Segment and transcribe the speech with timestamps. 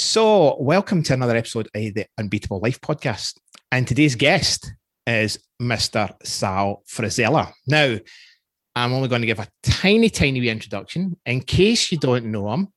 [0.00, 3.34] So, welcome to another episode of the Unbeatable Life podcast.
[3.72, 4.72] And today's guest
[5.08, 6.14] is Mr.
[6.22, 7.52] Sal Frisella.
[7.66, 7.98] Now,
[8.76, 11.18] I'm only going to give a tiny, tiny wee introduction.
[11.26, 12.68] In case you don't know him,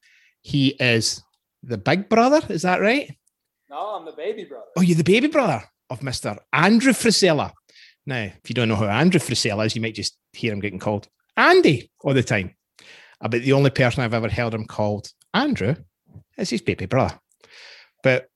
[0.41, 1.21] he is
[1.61, 2.41] the big brother.
[2.49, 3.15] Is that right?
[3.69, 4.65] No, I'm the baby brother.
[4.75, 6.39] Oh, you're the baby brother of Mr.
[6.51, 7.51] Andrew Frisella.
[8.07, 10.79] Now, if you don't know who Andrew Frisella is, you might just hear him getting
[10.79, 11.07] called
[11.37, 12.55] Andy all the time.
[12.79, 12.85] Uh,
[13.21, 15.75] I bet the only person I've ever heard him called Andrew
[16.37, 17.19] is his baby brother.
[18.03, 18.27] But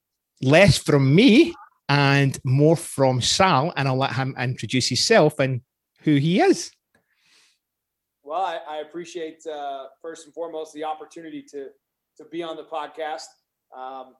[0.42, 1.54] less from me
[1.90, 5.62] and more from Sal, and I'll let him introduce himself and
[6.02, 6.72] who he is.
[8.24, 11.68] Well, I, I appreciate uh, first and foremost the opportunity to
[12.18, 13.26] to be on the podcast.
[13.76, 14.16] Um,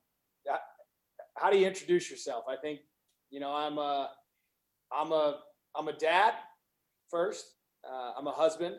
[1.36, 2.46] how do you introduce yourself?
[2.48, 2.82] I think
[3.30, 4.12] you know I'm a
[4.92, 5.40] I'm a
[5.76, 6.34] I'm a dad
[7.10, 7.46] first.
[7.84, 8.76] Uh, I'm a husband.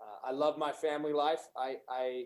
[0.00, 1.40] Uh, I love my family life.
[1.56, 2.24] I I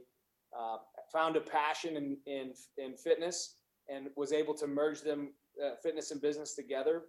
[0.57, 0.77] uh,
[1.13, 3.57] found a passion in, in, in fitness
[3.89, 5.33] and was able to merge them,
[5.65, 7.03] uh, fitness and business together.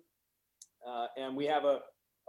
[0.87, 1.79] Uh, and we have a,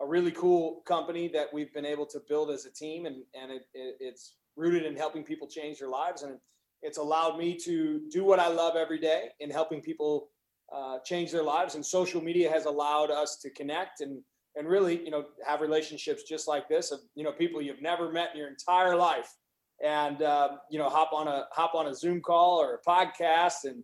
[0.01, 3.51] a really cool company that we've been able to build as a team and, and
[3.53, 6.23] it, it, it's rooted in helping people change their lives.
[6.23, 6.39] And
[6.83, 10.29] it's allowed me to do what I love every day in helping people
[10.75, 11.75] uh, change their lives.
[11.75, 14.23] And social media has allowed us to connect and,
[14.57, 18.11] and really, you know, have relationships just like this of, you know, people you've never
[18.11, 19.35] met in your entire life
[19.85, 23.65] and uh, you know hop on a hop on a Zoom call or a podcast
[23.65, 23.83] and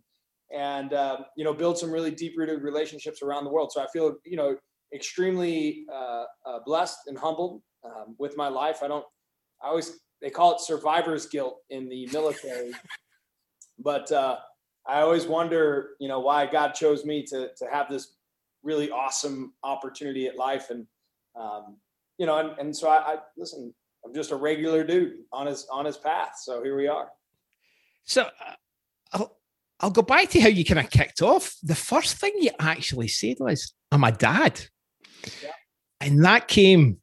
[0.53, 3.71] and uh, you know build some really deep rooted relationships around the world.
[3.71, 4.55] So I feel you know
[4.93, 8.79] extremely uh, uh, blessed and humbled um, with my life.
[8.83, 9.05] I don't.
[9.63, 12.71] I always they call it survivor's guilt in the military,
[13.79, 14.37] but uh,
[14.87, 18.15] I always wonder you know why God chose me to to have this
[18.63, 20.85] really awesome opportunity at life and
[21.39, 21.77] um,
[22.17, 23.73] you know and, and so I, I listen
[24.05, 26.33] I'm just a regular dude on his on his path.
[26.41, 27.09] So here we are.
[28.03, 28.53] So uh,
[29.13, 29.37] I'll
[29.79, 31.55] I'll go back to how you kind of kicked off.
[31.63, 34.61] The first thing you actually said was, "I'm a dad,"
[35.43, 35.51] yeah.
[35.99, 36.99] and that came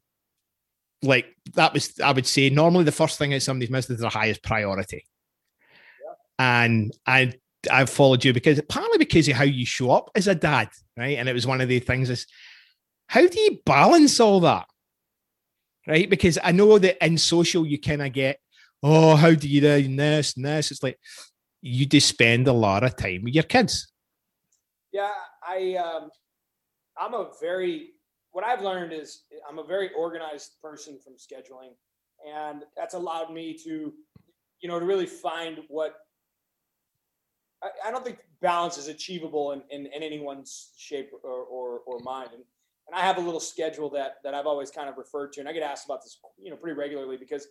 [1.01, 4.09] like that was I would say normally the first thing that somebody's missed is the
[4.09, 5.05] highest priority.
[6.01, 6.13] Yeah.
[6.39, 7.33] And I
[7.71, 11.17] I've followed you because partly because of how you show up as a dad, right?
[11.17, 12.27] And it was one of the things is
[13.07, 14.65] how do you balance all that?
[15.87, 16.09] Right?
[16.09, 18.39] Because I know that in social you kind of get,
[18.81, 20.71] oh, how do you do this and this?
[20.71, 20.99] It's like
[21.61, 23.87] you just spend a lot of time with your kids.
[24.91, 25.11] Yeah,
[25.47, 26.09] I um,
[26.97, 27.91] I'm a very
[28.31, 31.73] what I've learned is I'm a very organized person from scheduling,
[32.27, 33.93] and that's allowed me to,
[34.61, 35.95] you know, to really find what
[37.63, 41.99] I, I don't think balance is achievable in, in, in anyone's shape or, or, or
[41.99, 42.29] mind.
[42.33, 42.43] And
[42.93, 45.49] and I have a little schedule that that I've always kind of referred to, and
[45.49, 47.47] I get asked about this, you know, pretty regularly because,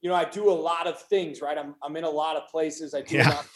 [0.00, 1.56] you know, I do a lot of things, right?
[1.56, 2.94] I'm I'm in a lot of places.
[2.94, 3.28] I do, yeah.
[3.28, 3.46] lot,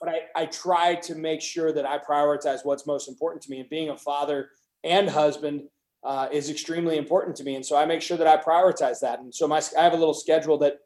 [0.00, 3.60] but I I try to make sure that I prioritize what's most important to me,
[3.60, 4.50] and being a father
[4.84, 5.62] and husband
[6.04, 9.18] uh, is extremely important to me, and so I make sure that I prioritize that.
[9.18, 10.78] And so my I have a little schedule that,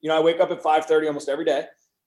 [0.00, 1.66] you know, I wake up at 5:30 almost every day,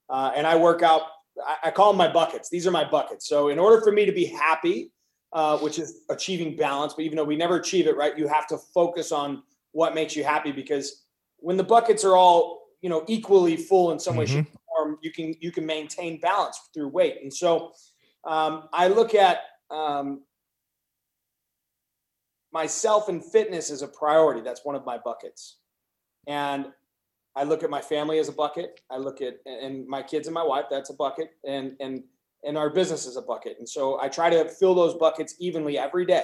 [0.09, 1.03] uh, and I work out.
[1.45, 2.49] I, I call them my buckets.
[2.49, 3.27] These are my buckets.
[3.27, 4.91] So in order for me to be happy
[5.33, 6.93] uh, which is achieving balance.
[6.93, 10.15] But even though we never achieve it, right, you have to focus on what makes
[10.15, 11.03] you happy because
[11.37, 14.43] when the buckets are all you know equally full in some way, mm-hmm.
[14.43, 17.17] shape, form, you can you can maintain balance through weight.
[17.21, 17.71] And so
[18.23, 20.21] um, I look at um,
[22.51, 24.41] myself and fitness as a priority.
[24.41, 25.57] That's one of my buckets,
[26.27, 26.67] and
[27.35, 28.79] I look at my family as a bucket.
[28.89, 30.65] I look at and my kids and my wife.
[30.69, 32.03] That's a bucket, and and
[32.45, 33.57] and our business is a bucket.
[33.59, 36.23] And so I try to fill those buckets evenly every day.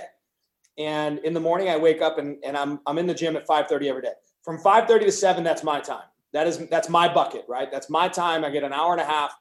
[0.78, 3.48] And in the morning, I wake up and, and I'm, I'm in the gym at
[3.48, 4.14] 5.30 every day.
[4.44, 6.06] From 5.30 to 7, that's my time.
[6.34, 7.70] That is, that's my bucket, right?
[7.72, 8.46] That's my time.
[8.46, 9.34] I get an hour and a half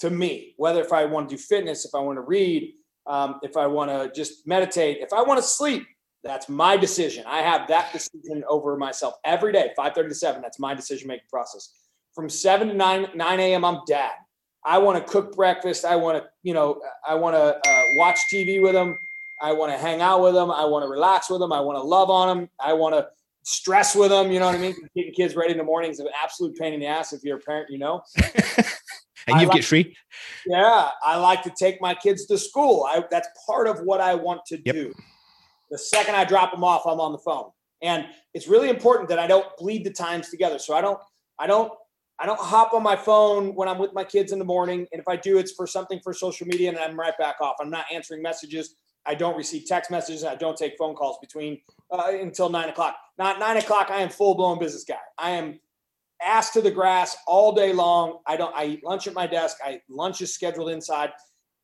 [0.00, 2.74] to me, whether if I want to do fitness, if I want to read,
[3.06, 5.86] um, if I want to just meditate, if I want to sleep,
[6.24, 7.24] that's my decision.
[7.26, 10.42] I have that decision over myself every day, 5.30 to 7.
[10.42, 11.72] That's my decision-making process.
[12.14, 14.12] From 7 to 9, 9 a.m., I'm dad.
[14.64, 15.84] I want to cook breakfast.
[15.84, 18.96] I want to, you know, I want to uh, watch TV with them.
[19.40, 20.50] I want to hang out with them.
[20.50, 21.52] I want to relax with them.
[21.52, 22.48] I want to love on them.
[22.60, 23.08] I want to
[23.42, 24.30] stress with them.
[24.30, 24.74] You know what I mean?
[24.94, 27.12] Getting kids ready in the morning is an absolute pain in the ass.
[27.12, 28.02] If you're a parent, you know.
[29.26, 29.96] and you like, get free.
[30.46, 32.86] Yeah, I like to take my kids to school.
[32.88, 34.74] I, that's part of what I want to yep.
[34.74, 34.94] do.
[35.70, 37.50] The second I drop them off, I'm on the phone,
[37.82, 40.58] and it's really important that I don't bleed the times together.
[40.58, 40.98] So I don't,
[41.38, 41.72] I don't
[42.22, 44.86] I don't hop on my phone when I'm with my kids in the morning.
[44.92, 47.56] And if I do, it's for something for social media and I'm right back off.
[47.60, 48.76] I'm not answering messages.
[49.04, 50.22] I don't receive text messages.
[50.22, 51.60] I don't take phone calls between
[51.90, 52.96] uh, until nine o'clock.
[53.18, 53.90] Not nine o'clock.
[53.90, 54.94] I am full blown business guy.
[55.18, 55.58] I am
[56.24, 58.20] ass to the grass all day long.
[58.28, 58.54] I don't.
[58.54, 59.56] I eat lunch at my desk.
[59.64, 61.10] I lunch is scheduled inside.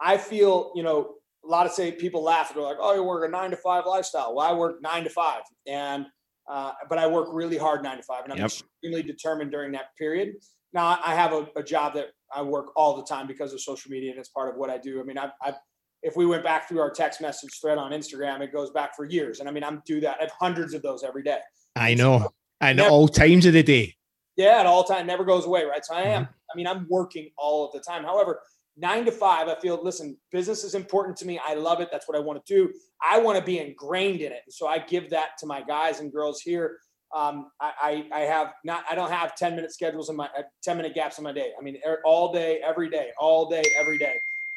[0.01, 1.15] I feel, you know,
[1.45, 2.53] a lot of say people laugh.
[2.53, 5.11] They're like, "Oh, you work a nine to five lifestyle." Well, I work nine to
[5.11, 6.07] five, and
[6.49, 8.47] uh, but I work really hard nine to five, and I'm yep.
[8.47, 10.35] extremely determined during that period.
[10.73, 13.91] Now, I have a, a, job that I work all the time because of social
[13.91, 15.01] media, and it's part of what I do.
[15.01, 15.55] I mean, I've, I've
[16.03, 19.05] if we went back through our text message thread on Instagram, it goes back for
[19.05, 20.17] years, and I mean, I'm do that.
[20.21, 21.41] I have hundreds of those every day.
[21.77, 22.29] I know,
[22.61, 23.95] and all times of the day.
[24.37, 25.85] Yeah, at all time, never goes away, right?
[25.85, 26.25] So I am.
[26.25, 26.33] Mm-hmm.
[26.53, 28.05] I mean, I'm working all of the time.
[28.05, 28.41] However,
[28.79, 31.41] nine to five, I feel, listen, business is important to me.
[31.45, 31.89] I love it.
[31.91, 32.73] That's what I want to do.
[33.03, 34.43] I want to be ingrained in it.
[34.47, 36.79] And so I give that to my guys and girls here.
[37.15, 40.43] Um, I, I, I have not, I don't have 10 minute schedules in my uh,
[40.63, 41.51] 10 minute gaps in my day.
[41.59, 44.15] I mean, all day, every day, all day, every day.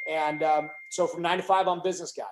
[0.09, 2.23] And um, so from nine to five, I'm business guy.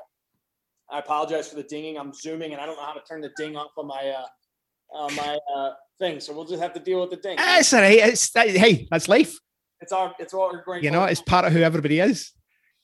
[0.92, 1.98] I apologize for the dinging.
[1.98, 4.98] I'm zooming and I don't know how to turn the ding off on my, uh,
[4.98, 6.20] on my uh, thing.
[6.20, 7.38] So we'll just have to deal with the ding.
[7.38, 7.60] Right.
[7.60, 9.38] It's, hey, that's life.
[9.82, 10.84] It's all it's all going.
[10.84, 12.34] You know, it's part of who everybody is.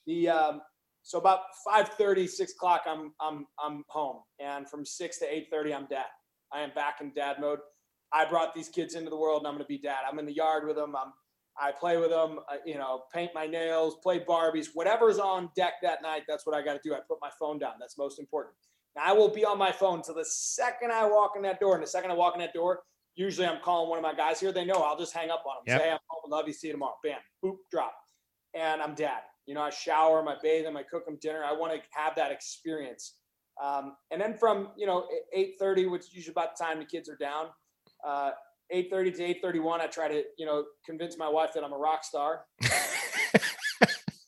[0.08, 0.62] The um,
[1.04, 5.48] so about 5 30, 6 o'clock, I'm I'm I'm home, and from six to eight
[5.52, 6.06] thirty, I'm dad.
[6.54, 7.60] I am back in dad mode.
[8.14, 10.00] I brought these kids into the world, and I'm going to be dad.
[10.10, 10.96] I'm in the yard with them.
[10.96, 11.12] I'm
[11.58, 12.40] I play with them.
[12.50, 16.24] I, you know, paint my nails, play Barbies, whatever's on deck that night.
[16.28, 16.94] That's what I got to do.
[16.94, 17.74] I put my phone down.
[17.80, 18.56] That's most important.
[18.96, 21.76] Now, I will be on my phone till the second I walk in that door.
[21.76, 22.82] And the second I walk in that door,
[23.16, 24.52] usually I'm calling one of my guys here.
[24.52, 25.74] They know I'll just hang up on them.
[25.74, 25.82] Yep.
[25.82, 26.32] Say, I'm home.
[26.32, 26.54] Love you.
[26.54, 26.96] See you tomorrow.
[27.04, 27.20] Bam.
[27.44, 27.58] Boop.
[27.72, 27.96] Drop.
[28.54, 29.22] And I'm dad.
[29.46, 31.44] You know, I shower, I bathe them, I cook them dinner.
[31.44, 33.18] I want to have that experience.
[33.64, 37.08] Um, and then from you know 8:30, which is usually about the time the kids
[37.10, 37.48] are down,
[38.06, 38.32] uh,
[38.74, 42.04] 8:30 to 8:31, I try to you know convince my wife that I'm a rock
[42.04, 42.46] star.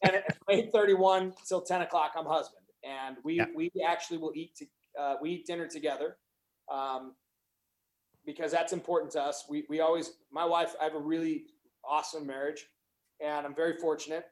[0.03, 4.65] and at 8:31 till 10 o'clock, I'm husband, and we we actually will eat to,
[4.99, 6.17] uh, we eat dinner together.
[6.71, 7.15] Um,
[8.27, 9.45] because that's important to us.
[9.49, 11.45] We, we always, my wife, I have a really
[11.83, 12.67] awesome marriage
[13.23, 14.25] and I'm very fortunate.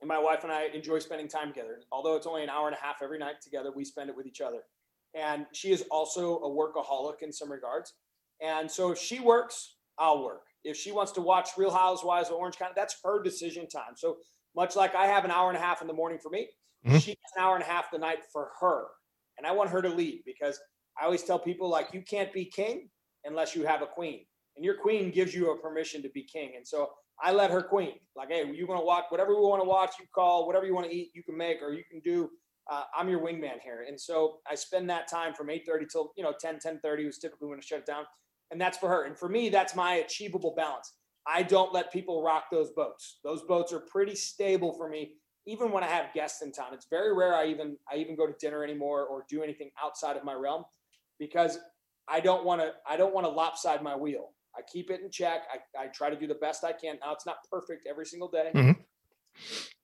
[0.00, 1.80] And my wife and I enjoy spending time together.
[1.90, 4.26] Although it's only an hour and a half every night together, we spend it with
[4.26, 4.60] each other.
[5.14, 7.94] And she is also a workaholic in some regards.
[8.40, 10.42] And so if she works, I'll work.
[10.62, 13.96] If she wants to watch Real Housewives of Orange County, that's her decision time.
[13.96, 14.18] So
[14.54, 16.48] much like I have an hour and a half in the morning for me,
[16.86, 16.98] mm-hmm.
[16.98, 18.84] she has an hour and a half the night for her.
[19.36, 20.60] And I want her to lead because
[21.00, 22.90] I always tell people like you can't be king
[23.24, 24.24] unless you have a queen.
[24.56, 26.54] And your queen gives you a permission to be king.
[26.56, 26.90] And so
[27.22, 27.94] I let her queen.
[28.16, 30.74] Like, hey, you want to watch whatever we want to watch, you call, whatever you
[30.74, 32.30] want to eat, you can make or you can do.
[32.70, 33.86] Uh, I'm your wingman here.
[33.88, 37.18] And so I spend that time from 8:30 till you know 10, 10 30 was
[37.18, 38.04] typically when I shut it down.
[38.50, 39.04] And that's for her.
[39.04, 40.94] And for me, that's my achievable balance.
[41.26, 43.20] I don't let people rock those boats.
[43.22, 45.12] Those boats are pretty stable for me,
[45.46, 46.72] even when I have guests in town.
[46.72, 50.16] It's very rare I even I even go to dinner anymore or do anything outside
[50.16, 50.64] of my realm
[51.18, 51.58] because
[52.10, 54.30] I don't want to I don't want to lopside my wheel.
[54.56, 55.42] I keep it in check.
[55.52, 56.98] I, I try to do the best I can.
[57.04, 58.50] Now it's not perfect every single day.
[58.54, 58.80] Mm-hmm.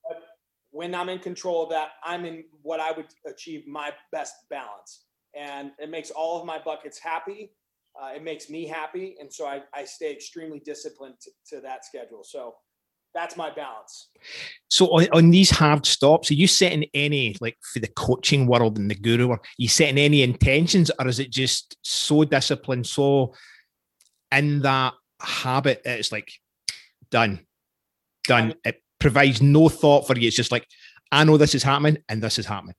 [0.08, 0.22] But
[0.70, 5.04] when I'm in control of that, I'm in what I would achieve my best balance.
[5.36, 7.52] And it makes all of my buckets happy.
[8.00, 9.16] Uh, it makes me happy.
[9.20, 12.24] And so I, I stay extremely disciplined to, to that schedule.
[12.24, 12.56] So
[13.14, 14.08] that's my balance.
[14.68, 18.78] So on, on, these hard stops, are you setting any like for the coaching world
[18.78, 19.30] and the guru?
[19.30, 23.34] Are you setting any intentions, or is it just so disciplined, so
[24.32, 26.32] in that habit that it's like
[27.10, 27.46] done,
[28.24, 28.54] done?
[28.64, 30.26] It provides no thought for you.
[30.26, 30.66] It's just like
[31.12, 32.74] I know this is happening and this is happening.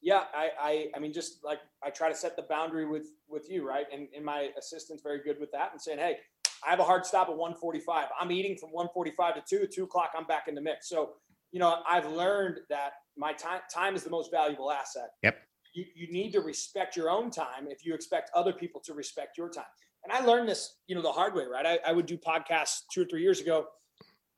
[0.00, 3.50] Yeah, I, I, I mean, just like I try to set the boundary with with
[3.50, 3.86] you, right?
[3.92, 6.18] And, and my assistant's very good with that and saying, hey,
[6.66, 8.08] I have a hard stop at 145.
[8.18, 9.66] I'm eating from 145 to 2.
[9.66, 10.88] 2 o'clock, I'm back in the mix.
[10.88, 11.10] So,
[11.50, 15.10] you know, I've learned that my time time is the most valuable asset.
[15.22, 15.38] Yep.
[15.74, 19.38] You, you need to respect your own time if you expect other people to respect
[19.38, 19.64] your time.
[20.04, 21.64] And I learned this, you know, the hard way, right?
[21.64, 23.66] I, I would do podcasts two or three years ago.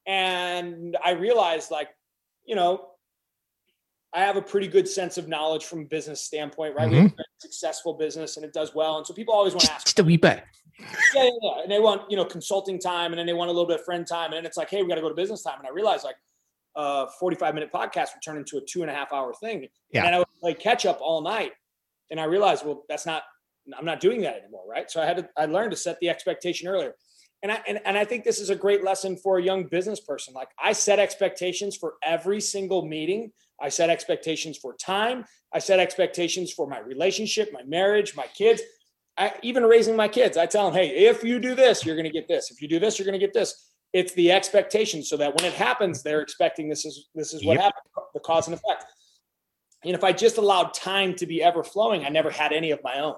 [0.06, 1.88] And I realized like,
[2.44, 2.88] you know,
[4.12, 6.86] I have a pretty good sense of knowledge from a business standpoint, right?
[6.86, 6.94] Mm-hmm.
[6.94, 8.98] We have a successful business and it does well.
[8.98, 9.86] And so people always want to ask.
[9.86, 10.44] Just a wee bit.
[10.78, 11.62] Yeah, yeah, yeah.
[11.62, 13.84] And they want, you know, consulting time and then they want a little bit of
[13.84, 14.26] friend time.
[14.26, 15.58] And then it's like, hey, we got to go to business time.
[15.58, 16.16] And I realized like
[16.76, 19.68] a 45 minute podcast would turn into a two and a half hour thing.
[19.90, 20.06] Yeah.
[20.06, 21.52] And I would play catch up all night.
[22.10, 23.22] And I realized, well, that's not,
[23.76, 24.64] I'm not doing that anymore.
[24.68, 24.90] Right.
[24.90, 26.94] So I had to, I learned to set the expectation earlier.
[27.42, 30.00] And I, and, and I think this is a great lesson for a young business
[30.00, 30.34] person.
[30.34, 35.24] Like I set expectations for every single meeting I set expectations for time.
[35.52, 38.62] I set expectations for my relationship, my marriage, my kids.
[39.16, 42.04] I, even raising my kids, I tell them, hey, if you do this, you're going
[42.04, 42.50] to get this.
[42.50, 43.70] If you do this, you're going to get this.
[43.92, 47.54] It's the expectation so that when it happens, they're expecting this is this is what
[47.54, 47.62] yep.
[47.62, 48.86] happened, the cause and effect.
[49.84, 52.80] And if I just allowed time to be ever flowing, I never had any of
[52.82, 53.14] my own.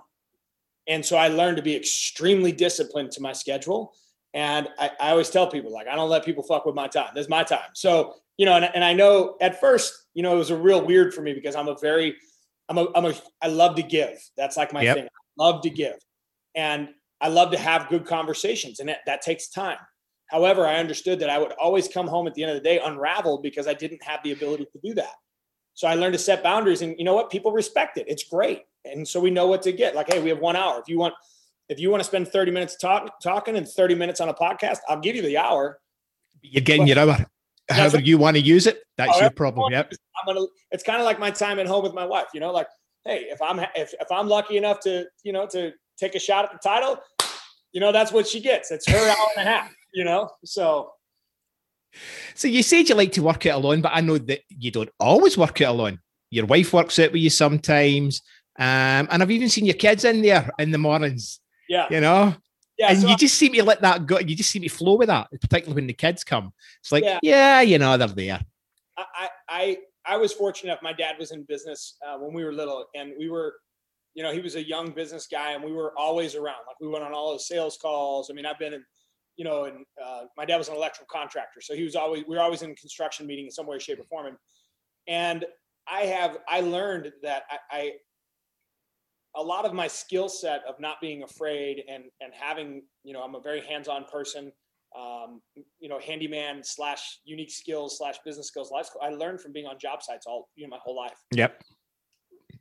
[0.86, 3.94] And so I learned to be extremely disciplined to my schedule
[4.36, 7.08] And I, I always tell people, like, I don't let people fuck with my time.
[7.14, 7.70] This is my time.
[7.72, 10.84] So, you know, and, and I know at first, you know, it was a real
[10.84, 12.14] weird for me because I'm a very,
[12.68, 14.18] I'm a, I'm a, I love to give.
[14.36, 14.96] That's like my yep.
[14.96, 15.08] thing.
[15.38, 15.96] Love to give.
[16.54, 16.88] And
[17.20, 19.78] I love to have good conversations and that, that takes time.
[20.28, 22.80] However, I understood that I would always come home at the end of the day
[22.82, 25.14] unraveled because I didn't have the ability to do that.
[25.74, 27.30] So I learned to set boundaries and you know what?
[27.30, 28.06] People respect it.
[28.08, 28.62] It's great.
[28.84, 29.94] And so we know what to get.
[29.94, 30.80] Like, hey, we have one hour.
[30.80, 31.14] If you want,
[31.68, 34.78] if you want to spend 30 minutes talk, talking and 30 minutes on a podcast,
[34.88, 35.78] I'll give you the hour.
[36.42, 37.26] You're getting but, your hour.
[37.68, 39.72] However you want to use it, that's oh, your problem.
[39.72, 39.92] Yep.
[40.20, 42.52] I'm gonna it's kind of like my time at home with my wife, you know,
[42.52, 42.68] like,
[43.06, 46.44] hey, if I'm if, if I'm lucky enough to, you know, to take a shot
[46.44, 46.98] at the title,
[47.72, 48.70] you know, that's what she gets.
[48.70, 50.30] It's her hour and a half, you know.
[50.44, 50.90] So
[52.34, 54.90] so you said you like to work it alone, but I know that you don't
[55.00, 56.00] always work it alone.
[56.30, 58.22] Your wife works out with you sometimes.
[58.58, 61.40] Um, and I've even seen your kids in there in the mornings.
[61.68, 61.86] Yeah.
[61.90, 62.34] You know?
[62.78, 62.90] Yeah.
[62.90, 64.18] And so you I, just seem to let that go.
[64.18, 66.52] You just seem to flow with that, particularly when the kids come.
[66.80, 68.40] It's like, yeah, yeah you know, they're there.
[68.98, 70.82] I, I, I was fortunate enough.
[70.82, 73.54] My dad was in business uh, when we were little, and we were,
[74.14, 76.60] you know, he was a young business guy, and we were always around.
[76.66, 78.30] Like we went on all his sales calls.
[78.30, 78.84] I mean, I've been in,
[79.36, 82.36] you know, and uh, my dad was an electrical contractor, so he was always we
[82.36, 84.26] were always in construction meeting in some way, shape, or form.
[84.26, 84.36] And,
[85.08, 85.44] and
[85.88, 87.92] I have I learned that I, I
[89.36, 93.22] a lot of my skill set of not being afraid and and having you know
[93.22, 94.50] i'm a very hands-on person
[94.98, 95.40] um,
[95.78, 99.78] you know handyman slash unique skills slash business skills life i learned from being on
[99.78, 101.18] job sites all you know my whole life.
[101.32, 101.62] Yep.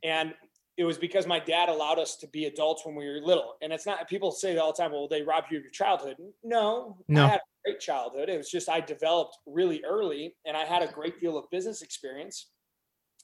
[0.02, 0.34] And
[0.76, 3.54] it was because my dad allowed us to be adults when we were little.
[3.62, 6.16] And it's not people say all the time well they robbed you of your childhood.
[6.44, 7.24] No no.
[7.24, 8.28] I had a great childhood.
[8.28, 11.82] It was just i developed really early and i had a great deal of business
[11.82, 12.50] experience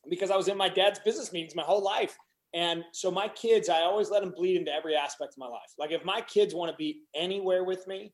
[0.08, 2.16] because i was in my dad's business meetings my whole life.
[2.54, 5.72] And so my kids, I always let them bleed into every aspect of my life.
[5.78, 8.12] Like if my kids want to be anywhere with me,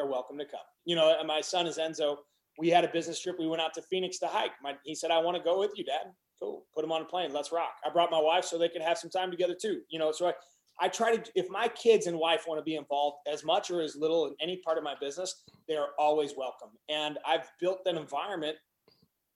[0.00, 0.60] they're welcome to come.
[0.86, 2.16] You know, and my son is Enzo.
[2.58, 3.36] We had a business trip.
[3.38, 4.52] We went out to Phoenix to hike.
[4.62, 6.12] My, he said, I want to go with you, dad.
[6.40, 6.64] Cool.
[6.74, 7.32] Put him on a plane.
[7.32, 7.74] Let's rock.
[7.84, 9.82] I brought my wife so they could have some time together too.
[9.90, 10.32] You know, so I,
[10.80, 13.82] I try to, if my kids and wife want to be involved as much or
[13.82, 16.70] as little in any part of my business, they are always welcome.
[16.88, 18.56] And I've built an environment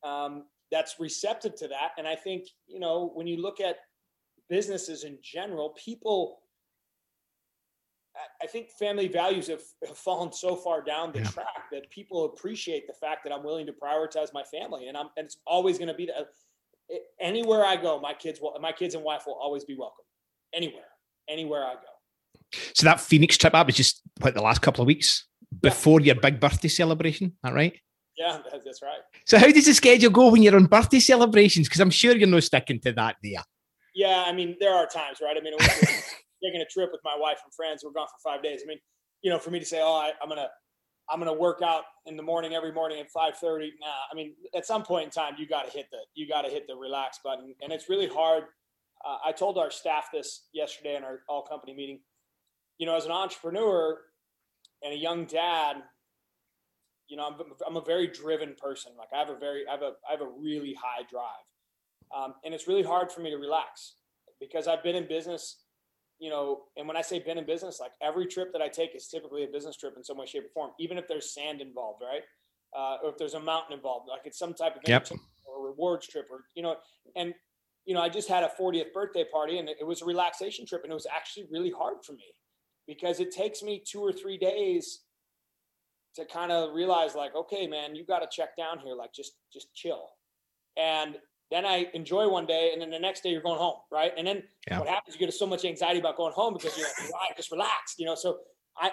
[0.02, 1.90] um, that's receptive to that.
[1.98, 3.76] And I think, you know, when you look at
[4.48, 6.38] businesses in general, people,
[8.42, 11.30] I think family values have, have fallen so far down the yeah.
[11.30, 15.08] track that people appreciate the fact that I'm willing to prioritize my family, and I'm
[15.16, 16.28] and it's always going to be that.
[16.92, 17.98] Eh, anywhere I go.
[18.00, 20.04] My kids will, my kids and wife will always be welcome.
[20.54, 20.84] Anywhere,
[21.28, 22.60] anywhere I go.
[22.74, 25.26] So that Phoenix trip up was just like the last couple of weeks
[25.60, 26.12] before yeah.
[26.12, 27.32] your big birthday celebration.
[27.42, 27.78] That right?
[28.16, 29.00] Yeah, that's right.
[29.26, 31.68] So how does the schedule go when you're on birthday celebrations?
[31.68, 33.42] Because I'm sure you're not sticking to that there.
[33.94, 35.36] Yeah, I mean, there are times, right?
[35.36, 35.54] I mean,
[36.44, 37.82] taking a trip with my wife and friends.
[37.84, 38.60] We're gone for five days.
[38.64, 38.78] I mean,
[39.22, 40.48] you know, for me to say, "Oh, I, am gonna,
[41.10, 44.66] I'm gonna work out in the morning every morning at 5:30." Nah, I mean, at
[44.66, 47.20] some point in time, you got to hit the, you got to hit the relax
[47.24, 48.44] button, and it's really hard.
[49.04, 52.00] Uh, I told our staff this yesterday in our all company meeting.
[52.78, 53.98] You know, as an entrepreneur
[54.82, 55.76] and a young dad,
[57.08, 57.34] you know, I'm,
[57.66, 58.92] I'm a very driven person.
[58.98, 61.44] Like I have a very, I have a, I have a really high drive
[62.14, 63.96] um, and it's really hard for me to relax
[64.40, 65.63] because I've been in business,
[66.18, 68.94] you know, and when I say been in business, like every trip that I take
[68.94, 71.60] is typically a business trip in some way, shape, or form, even if there's sand
[71.60, 72.22] involved, right?
[72.76, 75.08] Uh, or if there's a mountain involved, like it's some type of yep.
[75.44, 76.76] or rewards trip, or you know,
[77.16, 77.34] and
[77.84, 80.82] you know, I just had a 40th birthday party, and it was a relaxation trip,
[80.82, 82.24] and it was actually really hard for me
[82.86, 85.00] because it takes me two or three days
[86.16, 89.32] to kind of realize, like, okay, man, you got to check down here, like, just
[89.52, 90.08] just chill.
[90.76, 91.16] And
[91.54, 94.12] then I enjoy one day, and then the next day you're going home, right?
[94.18, 94.80] And then yeah.
[94.80, 95.14] what happens?
[95.14, 98.06] You get so much anxiety about going home because you're like, right, just relax, you
[98.06, 98.16] know.
[98.16, 98.38] So
[98.76, 98.90] I,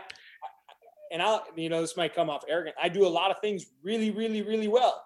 [1.11, 2.75] and I, you know, this might come off arrogant.
[2.81, 5.03] I do a lot of things really, really, really well.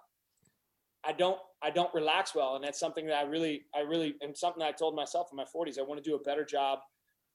[1.06, 4.36] I don't, I don't relax well, and that's something that I really, I really, and
[4.36, 5.80] something that I told myself in my 40s.
[5.80, 6.80] I want to do a better job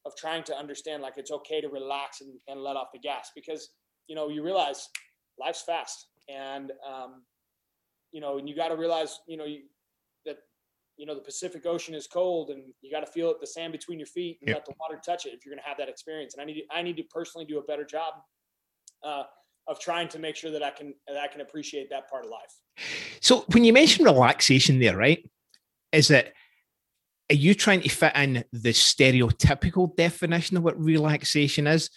[0.04, 3.30] of trying to understand, like it's okay to relax and, and let off the gas
[3.34, 3.70] because
[4.06, 4.88] you know you realize
[5.38, 7.22] life's fast, and um,
[8.12, 9.60] you know, and you got to realize, you know, you,
[11.00, 13.72] you know the Pacific Ocean is cold and you got to feel it the sand
[13.72, 14.58] between your feet and yep.
[14.58, 16.34] let the water touch it if you're going to have that experience.
[16.34, 18.14] And I need to, I need to personally do a better job
[19.02, 19.22] uh,
[19.66, 22.30] of trying to make sure that I can that I can appreciate that part of
[22.30, 22.86] life.
[23.22, 25.26] So when you mention relaxation there, right?
[25.90, 26.34] Is it
[27.30, 31.88] are you trying to fit in the stereotypical definition of what relaxation is?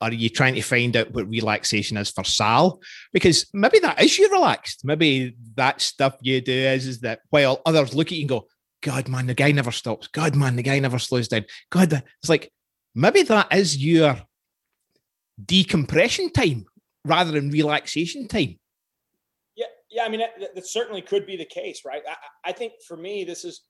[0.00, 2.80] Are you trying to find out what relaxation is for Sal?
[3.12, 4.84] Because maybe that is you relaxed.
[4.84, 8.46] Maybe that stuff you do is, is that while others look at you and go,
[8.82, 10.08] God, man, the guy never stops.
[10.08, 11.44] God, man, the guy never slows down.
[11.70, 12.50] God, it's like
[12.94, 14.16] maybe that is your
[15.44, 16.64] decompression time
[17.04, 18.58] rather than relaxation time.
[19.54, 20.04] Yeah, yeah.
[20.04, 22.02] I mean, that, that certainly could be the case, right?
[22.08, 23.62] I, I think for me, this is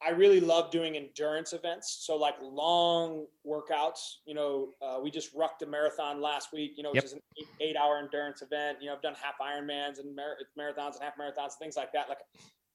[0.00, 2.04] I really love doing endurance events.
[2.06, 6.84] So like long workouts, you know, uh, we just rucked a marathon last week, you
[6.84, 7.04] know, which yep.
[7.04, 8.78] is an eight, eight, hour endurance event.
[8.80, 12.08] You know, I've done half Ironmans and mar- marathons and half marathons, things like that.
[12.08, 12.18] Like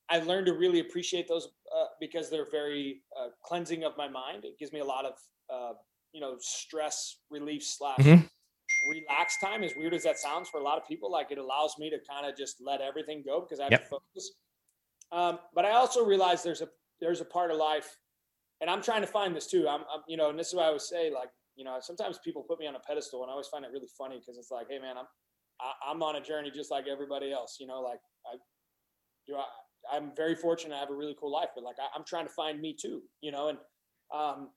[0.09, 4.43] I learned to really appreciate those uh, because they're very uh, cleansing of my mind.
[4.43, 5.13] It gives me a lot of,
[5.49, 5.73] uh,
[6.11, 8.25] you know, stress relief slash mm-hmm.
[8.91, 9.63] relax time.
[9.63, 11.97] As weird as that sounds for a lot of people, like it allows me to
[12.09, 13.83] kind of just let everything go because I have yep.
[13.83, 14.33] to focus.
[15.13, 16.67] Um, but I also realize there's a
[17.03, 17.97] there's a part of life,
[18.61, 19.67] and I'm trying to find this too.
[19.67, 22.17] I'm, I'm, you know, and this is what I would say, like, you know, sometimes
[22.23, 24.51] people put me on a pedestal, and I always find it really funny because it's
[24.51, 25.05] like, hey, man, I'm,
[25.59, 27.57] I, am on a journey just like everybody else.
[27.59, 28.37] You know, like I,
[29.27, 30.75] you know, I, I'm very fortunate.
[30.75, 33.01] I have a really cool life, but like I, am trying to find me too.
[33.21, 33.57] You know, and
[34.15, 34.49] um,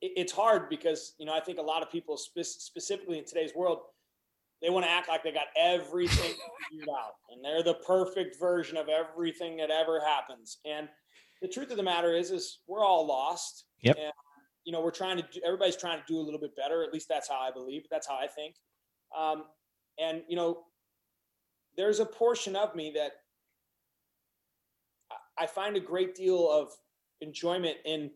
[0.00, 3.24] it, it's hard because you know I think a lot of people, spe- specifically in
[3.24, 3.80] today's world,
[4.62, 6.34] they want to act like they got everything
[6.70, 10.58] figured out and they're the perfect version of everything that ever happens.
[10.64, 10.88] And
[11.42, 13.64] the truth of the matter is, is we're all lost.
[13.82, 13.96] Yep.
[13.96, 14.12] And,
[14.64, 16.82] you know, we're trying to, do, everybody's trying to do a little bit better.
[16.82, 17.84] At least that's how I believe.
[17.90, 18.56] That's how I think.
[19.16, 19.44] Um,
[19.98, 20.64] and, you know,
[21.76, 23.12] there's a portion of me that
[25.38, 26.72] I find a great deal of
[27.20, 28.10] enjoyment in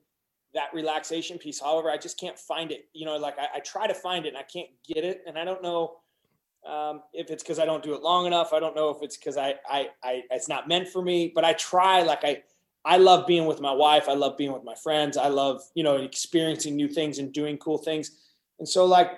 [0.54, 1.60] that relaxation piece.
[1.60, 2.86] However, I just can't find it.
[2.94, 5.22] You know, like I, I try to find it and I can't get it.
[5.26, 5.96] And I don't know
[6.66, 8.52] um, if it's because I don't do it long enough.
[8.52, 11.30] I don't know if it's because I, I, I, it's not meant for me.
[11.32, 12.02] But I try.
[12.02, 12.42] Like I,
[12.84, 14.08] I love being with my wife.
[14.08, 15.16] I love being with my friends.
[15.16, 18.10] I love, you know, experiencing new things and doing cool things.
[18.58, 19.10] And so, like,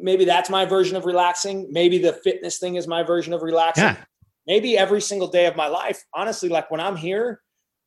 [0.00, 1.68] maybe that's my version of relaxing.
[1.70, 3.84] Maybe the fitness thing is my version of relaxing.
[3.84, 3.96] Yeah.
[4.46, 7.40] Maybe every single day of my life, honestly, like when I'm here,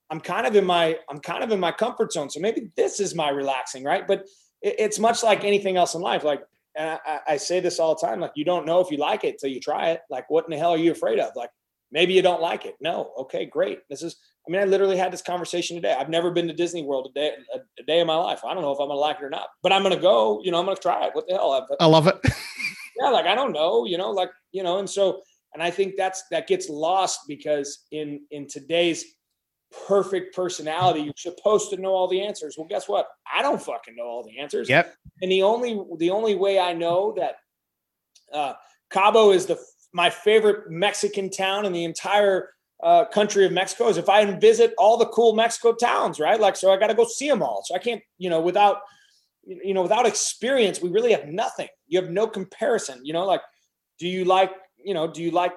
[0.09, 2.29] I'm kind of in my, I'm kind of in my comfort zone.
[2.29, 4.07] So maybe this is my relaxing, right?
[4.07, 4.25] But
[4.61, 6.23] it, it's much like anything else in life.
[6.23, 6.41] Like,
[6.75, 9.23] and I, I say this all the time, like, you don't know if you like
[9.23, 10.01] it till you try it.
[10.09, 11.31] Like, what in the hell are you afraid of?
[11.35, 11.51] Like,
[11.91, 12.75] maybe you don't like it.
[12.81, 13.11] No.
[13.19, 13.79] Okay, great.
[13.89, 15.95] This is, I mean, I literally had this conversation today.
[15.97, 18.41] I've never been to Disney World a day, a, a day in my life.
[18.43, 20.41] I don't know if I'm gonna like it or not, but I'm gonna go.
[20.43, 21.13] You know, I'm gonna try it.
[21.13, 21.51] What the hell?
[21.51, 22.15] I, I love it.
[22.99, 23.85] yeah, like I don't know.
[23.85, 25.21] You know, like you know, and so,
[25.53, 29.05] and I think that's that gets lost because in in today's
[29.87, 32.55] perfect personality, you're supposed to know all the answers.
[32.57, 33.07] Well, guess what?
[33.31, 34.69] I don't fucking know all the answers.
[34.69, 34.95] Yep.
[35.21, 37.35] And the only the only way I know that
[38.33, 38.53] uh,
[38.89, 39.59] Cabo is the
[39.93, 42.49] my favorite Mexican town in the entire
[42.81, 46.39] uh, country of Mexico is if I visit all the cool Mexico towns, right?
[46.39, 47.63] Like, so I got to go see them all.
[47.65, 48.77] So I can't, you know, without,
[49.45, 51.67] you know, without experience, we really have nothing.
[51.87, 53.01] You have no comparison.
[53.03, 53.41] You know, like,
[53.97, 55.51] do you like, you know, do you like?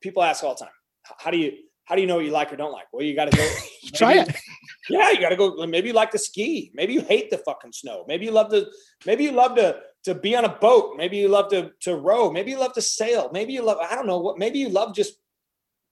[0.00, 0.74] People ask all the time,
[1.18, 1.52] how do you,
[1.84, 2.86] how do you know what you like or don't like?
[2.92, 3.48] Well, you got to go
[3.94, 4.34] try it.
[4.90, 5.66] Yeah, you got to go.
[5.66, 6.70] Maybe you like to ski.
[6.72, 8.06] Maybe you hate the fucking snow.
[8.08, 8.68] Maybe you love to.
[9.04, 10.94] Maybe you love to to be on a boat.
[10.96, 12.32] Maybe you love to to row.
[12.32, 13.28] Maybe you love to sail.
[13.30, 13.76] Maybe you love.
[13.82, 14.38] I don't know what.
[14.38, 15.18] Maybe you love just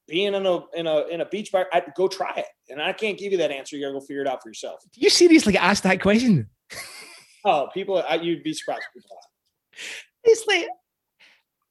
[0.07, 2.47] being in a in a in a beach bar, I'd go try it.
[2.69, 3.77] And I can't give you that answer.
[3.77, 4.81] You gotta go figure it out for yourself.
[4.93, 6.49] Do you seriously ask that question?
[7.45, 8.85] oh, people, I, you'd be surprised.
[10.25, 10.67] It's like,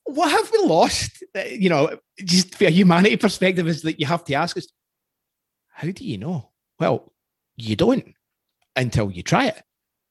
[0.06, 1.24] what have we lost?
[1.50, 4.68] You know, just for a humanity perspective, is that you have to ask us,
[5.70, 6.52] how do you know?
[6.80, 7.12] Well,
[7.58, 8.14] you don't
[8.76, 9.62] until you try it.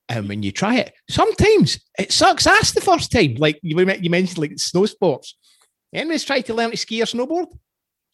[0.08, 3.36] And when you try it, sometimes it sucks ass the first time.
[3.36, 5.36] Like you, you mentioned, like snow sports.
[5.94, 7.46] Anybody's tried to learn to ski or snowboard?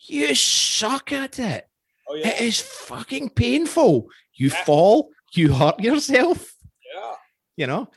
[0.07, 1.69] You suck at it.
[2.09, 2.29] Oh, yeah.
[2.29, 4.09] It is fucking painful.
[4.35, 4.65] You yeah.
[4.65, 6.55] fall, you hurt yourself.
[6.95, 7.13] Yeah.
[7.57, 7.89] You know?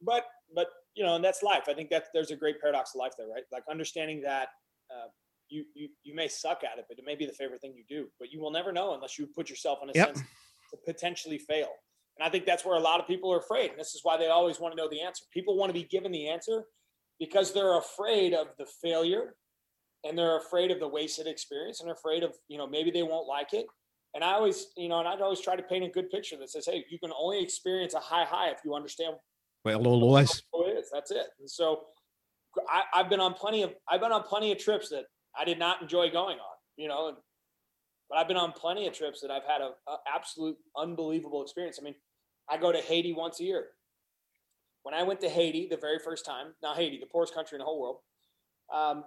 [0.00, 1.64] But, but, you know, and that's life.
[1.68, 3.44] I think that there's a great paradox of life there, right?
[3.50, 4.48] Like understanding that
[4.90, 5.08] uh,
[5.48, 7.84] you, you, you may suck at it, but it may be the favorite thing you
[7.88, 10.08] do, but you will never know unless you put yourself in a yep.
[10.08, 10.20] sense
[10.70, 11.68] to potentially fail.
[12.18, 13.70] And I think that's where a lot of people are afraid.
[13.70, 15.24] And this is why they always want to know the answer.
[15.32, 16.64] People want to be given the answer
[17.18, 19.34] because they're afraid of the failure
[20.04, 23.26] and they're afraid of the wasted experience and afraid of you know maybe they won't
[23.26, 23.66] like it.
[24.14, 26.50] And i always you know and i'd always try to paint a good picture that
[26.50, 29.14] says hey you can only experience a high high if you understand
[29.64, 30.30] well low low is.
[30.30, 31.28] is that's it.
[31.40, 31.84] And so
[32.68, 35.04] I, i've been on plenty of i've been on plenty of trips that
[35.38, 37.16] i did not enjoy going on you know and,
[38.10, 41.78] but i've been on plenty of trips that i've had a, a absolute unbelievable experience.
[41.80, 41.94] I mean
[42.50, 43.68] i go to haiti once a year.
[44.82, 47.60] When i went to haiti the very first time now haiti the poorest country in
[47.60, 47.98] the whole world
[48.74, 49.04] um,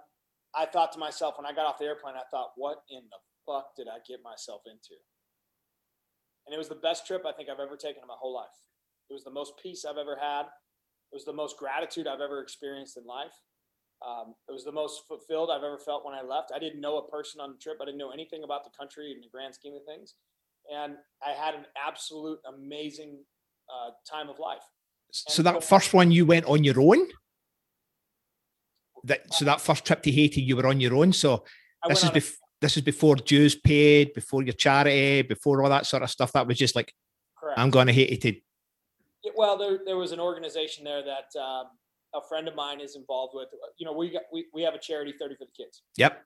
[0.54, 3.18] I thought to myself when I got off the airplane, I thought, what in the
[3.46, 4.96] fuck did I get myself into?
[6.46, 8.56] And it was the best trip I think I've ever taken in my whole life.
[9.10, 10.42] It was the most peace I've ever had.
[11.12, 13.34] It was the most gratitude I've ever experienced in life.
[14.06, 16.52] Um, it was the most fulfilled I've ever felt when I left.
[16.54, 17.78] I didn't know a person on the trip.
[17.80, 20.14] I didn't know anything about the country in the grand scheme of things.
[20.72, 23.18] And I had an absolute amazing
[23.70, 24.62] uh, time of life.
[25.12, 27.06] So that first one you went on your own.
[29.06, 31.12] That so that first trip to Haiti you were on your own.
[31.12, 31.44] So
[31.84, 35.86] I this is bef- this is before dues paid, before your charity, before all that
[35.86, 36.32] sort of stuff.
[36.32, 36.92] That was just like
[37.38, 37.58] correct.
[37.58, 38.32] I'm going to Haiti to
[39.22, 41.66] Yeah, well, there, there was an organization there that um,
[42.14, 43.48] a friend of mine is involved with.
[43.78, 46.24] You know, we got we, we have a charity, Thirty for the Kids, Yep.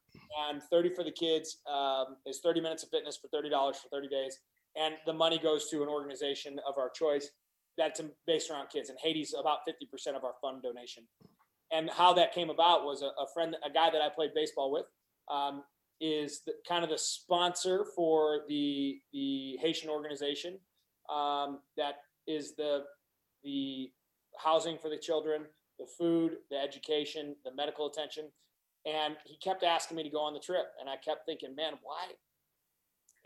[0.49, 3.89] and Thirty for the Kids um, is thirty minutes of fitness for thirty dollars for
[3.89, 4.39] thirty days,
[4.77, 7.29] and the money goes to an organization of our choice
[7.77, 8.89] that's based around kids.
[8.91, 11.05] And Haiti's about fifty percent of our fund donation.
[11.73, 14.73] And how that came about was a, a friend, a guy that I played baseball
[14.73, 14.87] with,
[15.31, 15.63] um,
[16.01, 20.59] is the, kind of the sponsor for the the Haitian organization
[21.11, 22.85] um, that is the
[23.45, 23.91] the
[24.39, 25.43] housing for the children,
[25.79, 28.31] the food, the education, the medical attention.
[28.87, 30.67] And he kept asking me to go on the trip.
[30.81, 32.07] And I kept thinking, man, why?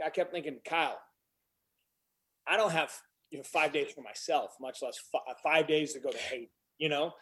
[0.04, 0.98] I kept thinking, Kyle,
[2.46, 2.92] I don't have
[3.30, 6.50] you know five days for myself, much less fi- five days to go to Haiti,
[6.78, 7.12] you know?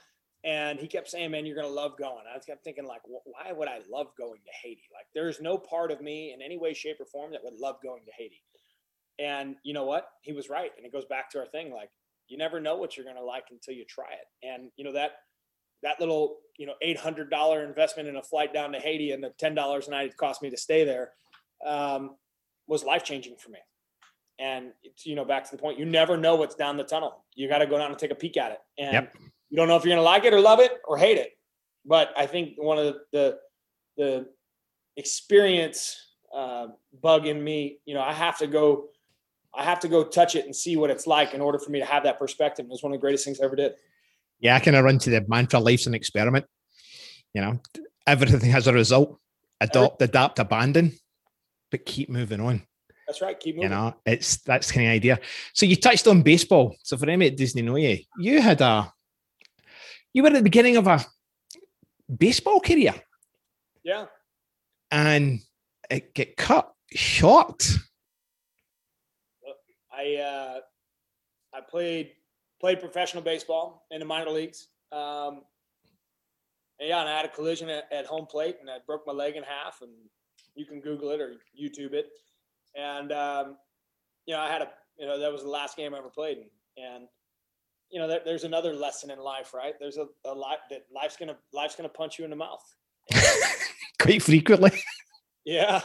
[0.45, 2.25] And he kept saying, man, you're to love going.
[2.29, 4.89] I kept thinking like, why would I love going to Haiti?
[4.93, 7.77] Like there's no part of me in any way, shape or form that would love
[7.83, 8.43] going to Haiti.
[9.21, 10.09] And you know what?
[10.23, 10.73] He was right.
[10.77, 11.73] And it goes back to our thing.
[11.73, 11.91] Like
[12.27, 14.47] you never know what you're to like until you try it.
[14.47, 15.13] And you know, that,
[15.85, 19.87] that little, you know, $800 investment in a flight down to Haiti and the $10
[19.87, 21.13] a night it cost me to stay there
[21.65, 22.17] um,
[22.67, 23.59] was life-changing for me.
[24.39, 24.73] And
[25.05, 27.25] you know, back to the point, you never know what's down the tunnel.
[27.35, 28.59] You got to go down and take a peek at it.
[28.77, 29.17] And Yep.
[29.53, 31.33] You don't know if you're going to like it or love it or hate it.
[31.85, 33.39] But I think one of the, the,
[33.99, 34.27] the
[34.97, 35.95] experience
[36.35, 36.69] uh,
[37.03, 38.87] bug in me, you know, I have to go,
[39.55, 41.81] I have to go touch it and see what it's like in order for me
[41.81, 42.65] to have that perspective.
[42.65, 43.75] It was one of the greatest things I ever did.
[44.41, 46.47] Yeah, I kind of run to the mantra life's an experiment.
[47.35, 47.61] You know,
[48.07, 49.19] everything has a result.
[49.61, 50.93] Adopt, adapt, abandon,
[51.71, 52.63] but keep moving on.
[53.07, 53.39] That's right.
[53.39, 53.71] Keep moving.
[53.71, 55.21] You know, it's that's kind of idea.
[55.53, 56.75] So you touched on baseball.
[56.83, 58.93] So for doesn't know you, you had a
[60.15, 61.05] you were at the beginning of a
[62.19, 62.95] baseball career
[63.85, 64.07] Yeah.
[64.91, 65.41] and
[65.91, 67.67] it get cut short.
[69.93, 70.61] I uh,
[71.55, 72.13] I played
[72.61, 74.69] played professional baseball in the minor leagues.
[74.91, 75.43] Um,
[76.79, 79.13] and yeah, and I had a collision at, at home plate, and I broke my
[79.13, 79.83] leg in half.
[79.83, 79.91] And
[80.55, 82.07] you can Google it or YouTube it.
[82.75, 83.57] And um,
[84.27, 86.39] you know, I had a you know that was the last game I ever played,
[86.39, 86.47] and,
[86.77, 87.09] and
[87.93, 89.75] you know, there, there's another lesson in life, right?
[89.79, 92.63] There's a, a lot that life's gonna life's gonna punch you in the mouth.
[94.01, 94.73] Quite frequently.
[95.45, 95.81] Yeah.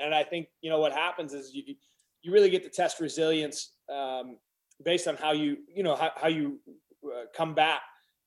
[0.00, 1.74] And I think you know what happens is you
[2.22, 4.38] you really get to test resilience um,
[4.84, 6.58] based on how you you know how, how you
[7.04, 7.82] uh, come back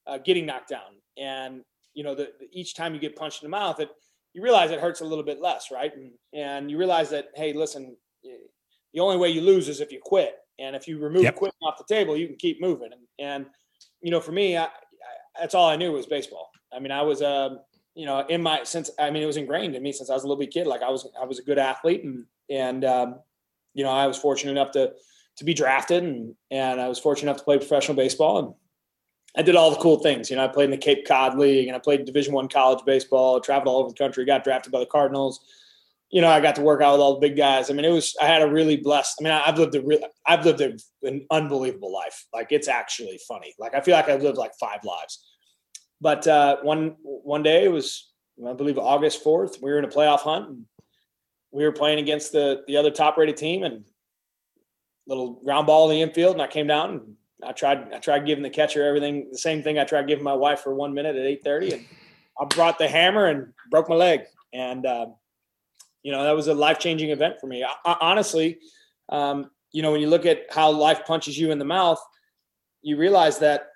[0.05, 1.61] uh, getting knocked down, and
[1.93, 3.89] you know the, the- each time you get punched in the mouth, it
[4.33, 5.91] you realize it hurts a little bit less, right?
[5.95, 7.97] And, and you realize that hey, listen,
[8.93, 11.36] the only way you lose is if you quit, and if you remove Yep.
[11.36, 12.89] quitting off the table, you can keep moving.
[12.91, 13.46] And and
[14.02, 14.70] you know for me, I, I,
[15.39, 16.50] that's all I knew was baseball.
[16.74, 17.60] I mean, I was um,
[17.98, 20.24] you know, in my since I mean it was ingrained in me since I was
[20.24, 20.67] a little bit kid.
[20.67, 23.20] Like I was I was a good athlete and and um,
[23.74, 24.93] you know, I was fortunate enough to
[25.38, 28.54] to be drafted and and I was fortunate enough to play professional baseball and
[29.36, 30.30] I did all the cool things.
[30.30, 32.84] You know, I played in the Cape Cod League and I played Division One college
[32.86, 35.39] baseball, traveled all over the country, got drafted by the Cardinals.
[36.10, 37.70] You know, I got to work out with all the big guys.
[37.70, 39.17] I mean, it was I had a really blessed.
[39.20, 40.62] I mean, I've lived a real, I've lived
[41.04, 42.26] an unbelievable life.
[42.34, 43.54] Like it's actually funny.
[43.60, 45.26] Like I feel like I've lived like five lives.
[46.00, 48.12] But uh, one one day it was
[48.48, 49.58] I believe August fourth.
[49.62, 50.50] We were in a playoff hunt.
[50.50, 50.65] And
[51.52, 53.84] we were playing against the the other top rated team and
[55.08, 58.26] little ground ball in the infield, and I came down and I tried I tried
[58.26, 61.15] giving the catcher everything the same thing I tried giving my wife for one minute
[61.15, 61.86] at eight thirty, and
[62.39, 64.22] I brought the hammer and broke my leg.
[64.54, 65.08] And uh,
[66.03, 67.63] you know that was a life changing event for me.
[67.63, 68.60] I, honestly,
[69.10, 71.99] um, you know when you look at how life punches you in the mouth,
[72.81, 73.67] you realize that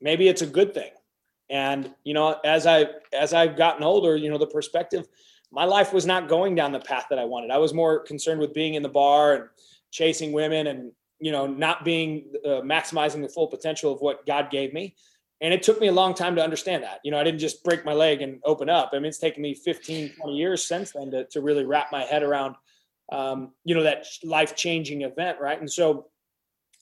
[0.00, 0.90] maybe it's a good thing.
[1.48, 5.06] And you know, as I as I've gotten older, you know, the perspective,
[5.50, 7.50] my life was not going down the path that I wanted.
[7.50, 9.44] I was more concerned with being in the bar and
[9.90, 14.50] chasing women, and you know, not being uh, maximizing the full potential of what God
[14.50, 14.96] gave me.
[15.42, 17.00] And it took me a long time to understand that.
[17.02, 18.90] You know, I didn't just break my leg and open up.
[18.92, 22.04] I mean, it's taken me 15, 20 years since then to, to really wrap my
[22.04, 22.54] head around,
[23.10, 25.38] um, you know, that life changing event.
[25.40, 25.58] Right.
[25.58, 26.06] And so,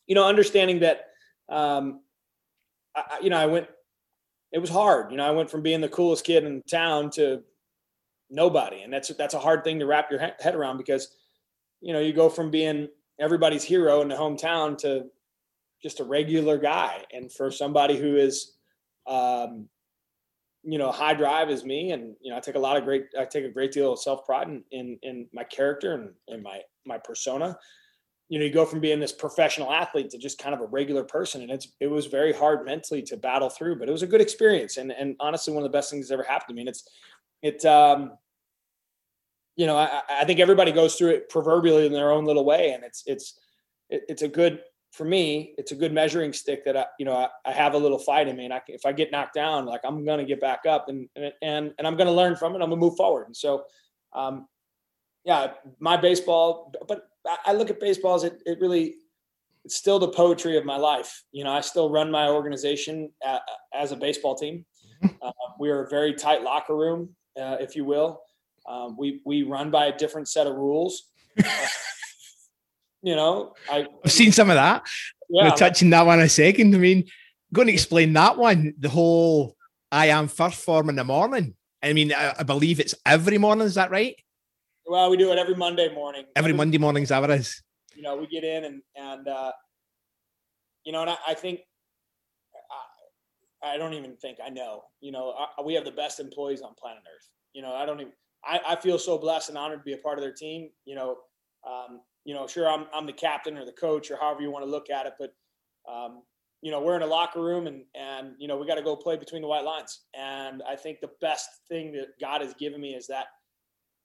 [0.07, 1.07] you know, understanding that,
[1.49, 2.03] um,
[2.95, 3.67] I, you know, I went,
[4.53, 5.11] it was hard.
[5.11, 7.43] You know, I went from being the coolest kid in town to
[8.29, 8.83] nobody.
[8.83, 11.09] And that's, that's a hard thing to wrap your head around because,
[11.81, 15.07] you know, you go from being everybody's hero in the hometown to
[15.83, 17.05] just a regular guy.
[17.13, 18.57] And for somebody who is,
[19.07, 19.69] um,
[20.63, 23.07] you know, high drive as me, and you know, I take a lot of great,
[23.19, 26.43] I take a great deal of self pride in, in in my character and in
[26.43, 27.59] my my persona.
[28.31, 31.03] you know, you go from being this professional athlete to just kind of a regular
[31.03, 31.43] person.
[31.43, 34.21] And it's, it was very hard mentally to battle through, but it was a good
[34.21, 34.77] experience.
[34.77, 36.61] And, and honestly, one of the best things that's ever happened to me.
[36.61, 36.89] And it's,
[37.43, 38.13] it, um,
[39.57, 42.71] you know, I, I think everybody goes through it proverbially in their own little way.
[42.71, 43.37] And it's, it's,
[43.89, 44.61] it, it's a good,
[44.93, 47.79] for me, it's a good measuring stick that I, you know, I, I have a
[47.79, 48.45] little fight in me.
[48.45, 51.09] And I, if I get knocked down, like I'm going to get back up and,
[51.15, 52.57] and, and, and I'm going to learn from it.
[52.57, 53.27] I'm gonna move forward.
[53.27, 53.65] And so,
[54.13, 54.49] um,
[55.25, 57.07] yeah, my baseball, but
[57.45, 58.97] I look at baseball as it, it really,
[59.65, 61.23] it's still the poetry of my life.
[61.33, 63.13] You know, I still run my organization
[63.75, 64.65] as a baseball team.
[65.05, 65.17] Mm-hmm.
[65.23, 68.23] Uh, we are a very tight locker room, uh, if you will.
[68.67, 71.11] Um, we we run by a different set of rules.
[73.03, 74.83] you know, I, have seen some of that.
[75.29, 76.75] Yeah, We're touching that one a second.
[76.75, 77.05] I mean,
[77.53, 78.75] going to explain that one.
[78.79, 79.57] The whole
[79.91, 81.55] I am 1st Phorm in the morning.
[81.83, 83.67] I mean, I, I believe it's every morning.
[83.67, 84.17] Is that right?
[84.87, 86.25] Well, we do it every Monday morning.
[86.37, 87.31] Every, every Monday morning, is what?
[87.95, 89.53] You know, we get in and and uh,
[90.85, 91.61] you know, and I, I think
[93.63, 94.83] I, I, don't even think I know.
[95.01, 97.29] You know, I, we have the best employees on planet Earth.
[97.53, 98.13] You know, I don't even.
[98.45, 100.71] I, I feel so blessed and honored to be a part of their team.
[100.85, 101.17] You know,
[101.67, 104.65] um, you know, sure, I'm I'm the captain or the coach or however you want
[104.65, 105.33] to look at it, but
[105.91, 106.23] um,
[106.63, 108.97] you know, we're in a locker room and and you know, we got to go
[108.97, 110.01] play between the white lines.
[110.15, 113.27] And I think the best thing that God has given me is that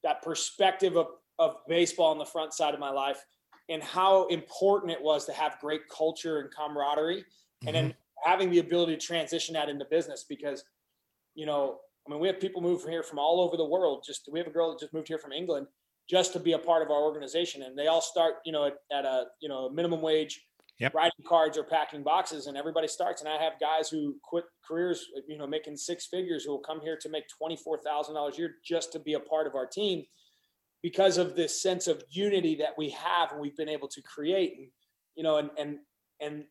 [0.02, 3.24] that perspective of, of baseball on the front side of my life
[3.68, 7.68] and how important it was to have great culture and camaraderie mm-hmm.
[7.68, 8.30] and then mm-hmm.
[8.30, 10.64] having the ability to transition that into business because
[11.34, 14.04] you know i mean we have people move from here from all over the world
[14.06, 15.66] just we have a girl that just moved here from england
[16.08, 17.62] just to be a part of our organization.
[17.62, 20.40] And they all start you know at, at a you know minimum wage
[20.78, 20.94] yep.
[20.94, 22.46] writing cards or packing boxes.
[22.46, 23.22] And everybody starts.
[23.22, 26.80] And i have guys who quit careers you know making six figures who will come
[26.80, 30.04] here to make $24000 a year just to be a part of our team
[30.82, 34.54] because of this sense of unity that we have and we've been able to create.
[34.58, 34.68] And
[35.14, 35.78] you know and and
[36.20, 36.44] and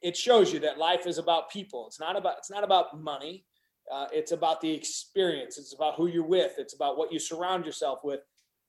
[0.00, 1.86] it shows you that life is about people.
[1.86, 3.44] It's not about it's not about money.
[3.92, 5.58] Uh, it's about the experience.
[5.58, 6.52] It's about who you're with.
[6.56, 8.20] It's about what you surround yourself with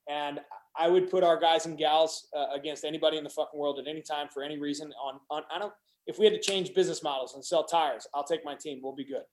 [0.10, 0.40] and
[0.78, 3.88] I would put our guys and gals uh, against anybody in the fucking world at
[3.88, 4.92] any time for any reason.
[5.04, 5.74] On on I don't.
[6.06, 8.80] If we had to change business models and sell tires, I'll take my team.
[8.82, 9.24] We'll be good.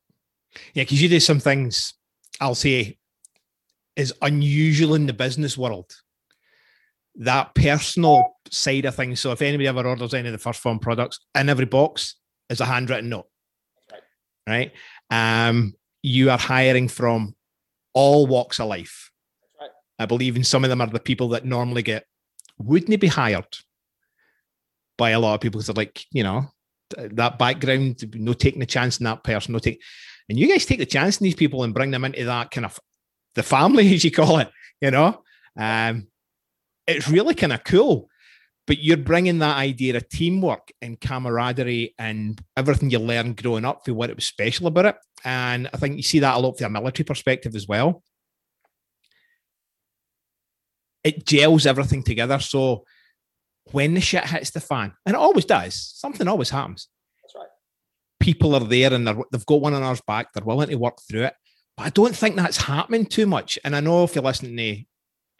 [0.74, 1.94] Yeah, because you do some things.
[2.40, 2.98] I'll say
[3.96, 5.92] is unusual in the business world.
[7.16, 9.20] That personal side of things.
[9.20, 12.16] So if anybody ever orders any of the 1st Phorm products, in every box
[12.48, 13.26] is a handwritten note.
[14.46, 14.72] Right.
[15.10, 15.48] Right.
[15.48, 17.34] Um, you are hiring from
[17.92, 19.10] all walks of life
[20.00, 22.06] I believe in some of them are the people that normally get
[22.58, 23.58] wouldn't be hired
[24.96, 26.46] by a lot of people because they're like, you know,
[26.96, 29.82] that background, no taking a chance in that person, no take.
[30.30, 32.64] And you guys take the chance in these people and bring them into that kind
[32.64, 32.80] of
[33.34, 35.22] the family, as you call it, you know.
[35.54, 36.08] Um,
[36.86, 38.08] it's really kind of cool.
[38.66, 43.84] But you're bringing that idea of teamwork and camaraderie and everything you learn growing up
[43.84, 44.96] for what it was special about it.
[45.24, 48.02] And I think you see that a lot from a military perspective as well
[51.04, 52.38] it gels everything together.
[52.38, 52.84] So
[53.72, 56.88] when the shit hits the fan, and it always does, something always happens.
[57.22, 57.48] That's right.
[58.18, 60.32] People are there and they've got one another's back.
[60.32, 61.34] They're willing to work through it.
[61.76, 63.58] But I don't think that's happening too much.
[63.64, 64.82] And I know if you're listening to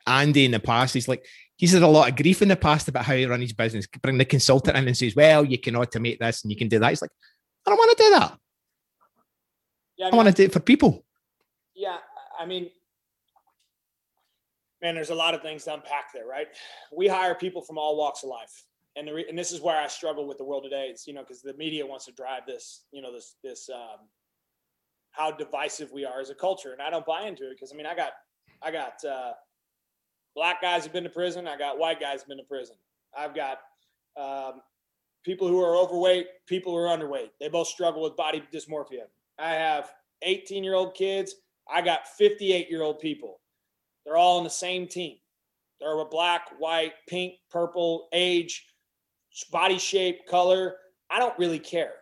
[0.07, 1.25] Andy in the past, he's like,
[1.57, 3.87] he's had a lot of grief in the past about how he run his business.
[4.01, 6.79] Bring the consultant in and says, well, you can automate this and you can do
[6.79, 6.89] that.
[6.89, 7.11] He's like,
[7.67, 8.39] I don't want to do that.
[9.99, 11.05] Yeah, I, mean, I want to do it for people.
[11.75, 11.99] Yeah.
[12.39, 12.71] I mean,
[14.83, 16.49] man, there's a lot of things to unpack there, right?
[16.93, 18.65] We hire people from all walks of life.
[18.97, 20.89] And, the re- and this is where I struggle with the world today.
[20.91, 24.09] It's, you know, because the media wants to drive this, you know, this, this, um,
[25.13, 26.73] how divisive we are as a culture.
[26.73, 28.13] And I don't buy into it because I mean, I got,
[28.63, 29.33] I got, uh,
[30.35, 31.47] black guys have been to prison.
[31.47, 32.77] I got white guys have been to prison.
[33.17, 33.59] I've got,
[34.17, 34.61] um,
[35.25, 37.31] people who are overweight, people who are underweight.
[37.39, 39.05] They both struggle with body dysmorphia.
[39.39, 41.35] I have 18 year old kids.
[41.73, 43.40] I got 58 year old people.
[44.11, 45.19] They're all on the same team.
[45.79, 48.67] They're a black, white, pink, purple, age,
[49.53, 50.75] body shape, color.
[51.09, 51.93] I don't really care.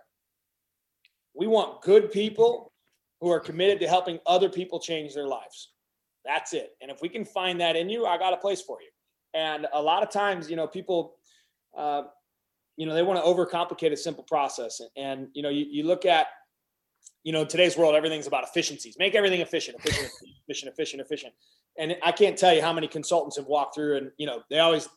[1.34, 2.72] We want good people
[3.20, 5.72] who are committed to helping other people change their lives.
[6.24, 6.70] That's it.
[6.80, 8.88] And if we can find that in you, I got a place for you.
[9.38, 11.16] And a lot of times, you know, people,
[11.76, 12.04] uh,
[12.78, 14.80] you know, they want to overcomplicate a simple process.
[14.96, 16.28] And, you know, you, you look at,
[17.22, 18.96] you know, today's world, everything's about efficiencies.
[18.98, 20.10] Make everything efficient, efficient,
[20.46, 21.34] efficient, efficient, efficient
[21.78, 24.58] and I can't tell you how many consultants have walked through and you know they
[24.58, 24.88] always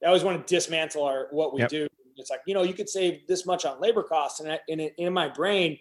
[0.00, 1.70] they always want to dismantle our what we yep.
[1.70, 1.88] do.
[2.16, 5.12] It's like you know you could save this much on labor costs, and in in
[5.12, 5.78] my brain,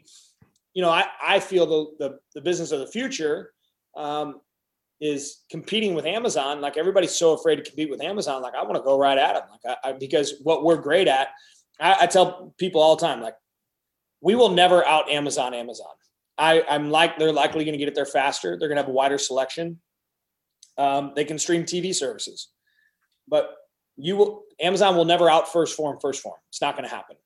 [0.74, 3.52] you know I I feel the the, the business of the future.
[3.96, 4.40] Um,
[5.02, 6.62] is competing with Amazon.
[6.62, 8.42] Like everybody's so afraid to compete with Amazon.
[8.44, 9.44] Like I want to go right at them.
[9.50, 11.30] Like I, I, because what we're great at,
[11.80, 13.34] I, I, tell people all the time, like
[14.22, 15.88] we will never out Amazon Amazon.
[16.38, 18.58] I, I'm like they're likely going to get it there faster.
[18.58, 19.82] They're going to have a wider selection.
[20.82, 22.50] Um, they can stream TV services,
[23.28, 23.52] but
[23.98, 26.40] you will Amazon will never out 1st Phorm 1st Phorm.
[26.50, 27.18] It's not going to happen.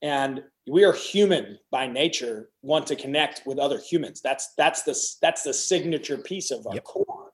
[0.00, 4.22] And we are human by nature, want to connect with other humans.
[4.22, 6.84] That's that's the that's the signature piece of our yep.
[6.84, 7.32] core.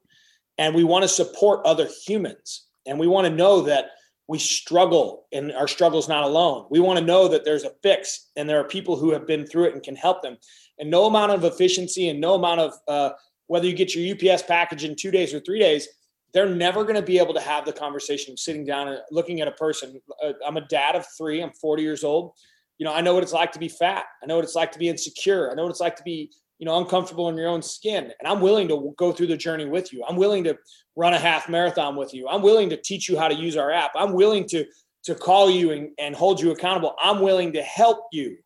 [0.58, 2.66] And we want to support other humans.
[2.86, 3.90] And we want to know that
[4.26, 6.66] we struggle and our struggle is not alone.
[6.70, 9.46] We want to know that there's a fix and there are people who have been
[9.46, 10.36] through it and can help them.
[10.78, 13.10] And no amount of efficiency and no amount of uh,
[13.46, 15.88] whether you get your UPS package in two days or three days,
[16.33, 19.40] they're never going to be able to have the conversation of sitting down and looking
[19.40, 20.00] at a person.
[20.22, 21.42] Uh, I'm a dad of three.
[21.42, 22.33] I'm 40 years old
[22.78, 24.04] you know, I know what it's like to be fat.
[24.22, 25.50] I know what it's like to be insecure.
[25.50, 28.12] I know what it's like to be, you know, uncomfortable in your own skin.
[28.18, 30.04] And I'm willing to go through the journey with you.
[30.09, 30.59] I'm willing to
[30.96, 32.28] run a half marathon with you.
[32.28, 33.92] I'm willing to teach you how to use our app.
[33.94, 34.64] I'm willing to
[35.04, 36.94] to call you and, and hold you accountable.
[36.98, 38.38] I'm willing to help you,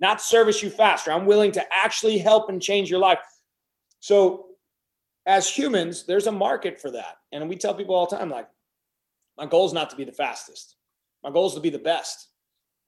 [0.00, 1.12] not service you faster.
[1.12, 3.18] I'm willing to actually help and change your life.
[4.04, 4.48] So
[5.24, 7.16] as humans, there's a market for that.
[7.32, 8.46] And we tell people all the time, like,
[9.38, 10.76] my goal is not to be the fastest.
[11.22, 12.28] My goal is to be the best.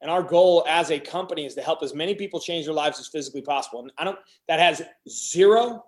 [0.03, 3.01] And our goal as a company is to help as many people change their lives
[3.01, 3.81] as physically possible.
[3.81, 5.85] And I don't, that has zero,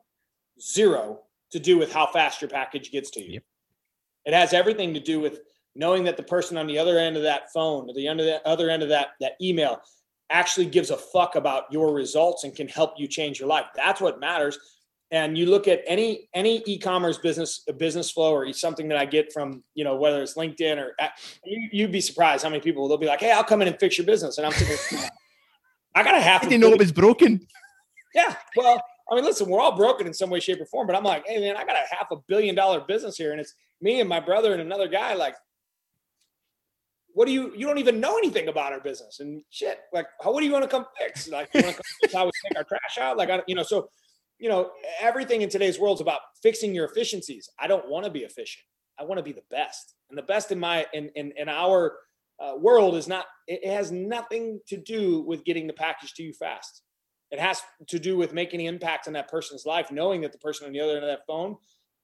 [0.62, 3.32] zero to do with how fast your package gets to you.
[3.34, 3.42] Yep.
[4.24, 5.40] It has everything to do with
[5.74, 8.24] knowing that the person on the other end of that phone or the end of
[8.24, 9.82] the other end of that, that email
[10.30, 13.66] actually gives a fuck about your results and can help you change your life.
[13.76, 14.58] That's what matters
[15.10, 19.32] and you look at any any e-commerce business business flow or something that I get
[19.32, 21.08] from you know whether it's LinkedIn or uh,
[21.44, 23.78] you, would be surprised how many people they'll be like, "Hey, I'll come in and
[23.78, 25.08] fix your business," and I'm thinking,
[25.94, 27.46] "I got a half." I didn't know it was broken.
[28.14, 30.96] Yeah, well, I mean, listen, we're all broken in some way, shape, or form, but
[30.96, 33.54] I'm like, "Hey, man, I got a half a billion dollar business here, and it's
[33.80, 35.36] me and my brother and another guy." Like,
[37.14, 37.54] what do you?
[37.56, 39.80] You don't even know anything about our business and shit.
[39.92, 40.32] Like, how?
[40.32, 41.28] What do you want to come fix?
[41.28, 43.16] Like, you want to come how we take our trash out?
[43.16, 43.88] Like, I, you know, so
[44.38, 44.70] you know,
[45.00, 47.48] everything in today's world is about fixing your efficiencies.
[47.58, 48.64] I don't want to be efficient.
[48.98, 49.94] I want to be the best.
[50.10, 51.96] And the best in my in in, in our
[52.40, 53.26] uh, world is not.
[53.46, 56.82] It has nothing to do with getting the package to you fast.
[57.30, 60.38] It has to do with making an impact on that person's life, knowing that the
[60.38, 61.56] person on the other end of that phone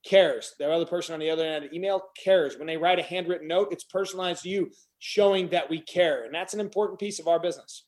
[0.05, 0.53] cares.
[0.59, 2.57] The other person on the other end of the email cares.
[2.57, 4.69] When they write a handwritten note, it's personalized to you,
[4.99, 6.23] showing that we care.
[6.23, 7.85] And that's an important piece of our business.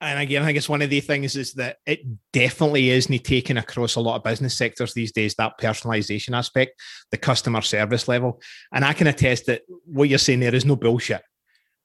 [0.00, 2.00] And again, I think it's one of the things is that it
[2.32, 7.18] definitely isn't taken across a lot of business sectors these days, that personalization aspect, the
[7.18, 8.40] customer service level.
[8.72, 11.22] And I can attest that what you're saying there is no bullshit,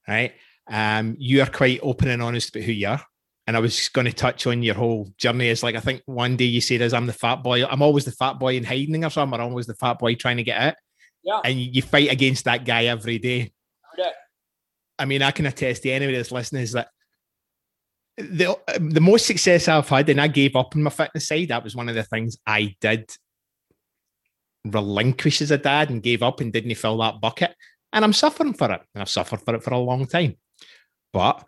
[0.08, 0.34] right?
[0.67, 3.04] Um, you are quite open and honest about who you are.
[3.47, 5.49] And I was going to touch on your whole journey.
[5.49, 8.06] Is like I think one day you said, "As I'm the fat boy, I'm always
[8.06, 10.60] the fat boy in hiding or something, or always the fat boy trying to get
[10.60, 10.73] out."
[11.23, 11.41] Yeah.
[11.45, 13.51] And you fight against that guy every day.
[13.93, 14.10] Okay.
[14.97, 16.88] I mean, I can attest to anybody that's listening is that
[18.17, 21.49] the um, the most success I've had, and I gave up on my fitness side.
[21.49, 23.12] That was one of the things I did
[24.65, 27.56] relinquish as a dad and gave up and didn't fill that bucket.
[27.93, 30.38] And I'm suffering for it, and I've suffered for it for a long time.
[31.12, 31.45] But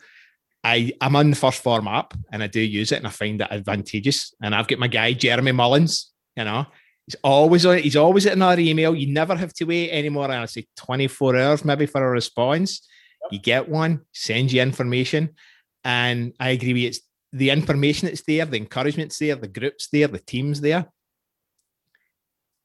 [0.63, 3.41] I I'm on the 1st Phorm app, and I do use it, and I find
[3.41, 4.33] it advantageous.
[4.41, 6.11] And I've got my guy Jeremy Mullins.
[6.35, 6.65] You know,
[7.05, 7.77] he's always on.
[7.77, 8.93] He's always at another email.
[8.93, 10.29] You never have to wait anymore.
[10.29, 12.85] I say 24 hours maybe for a response.
[13.23, 13.31] Yep.
[13.31, 15.33] You get one, send you information
[15.87, 16.87] and I agree with you.
[16.89, 16.99] It's
[17.31, 20.85] the information that's there, the encouragement's there, the group's there, the team's there.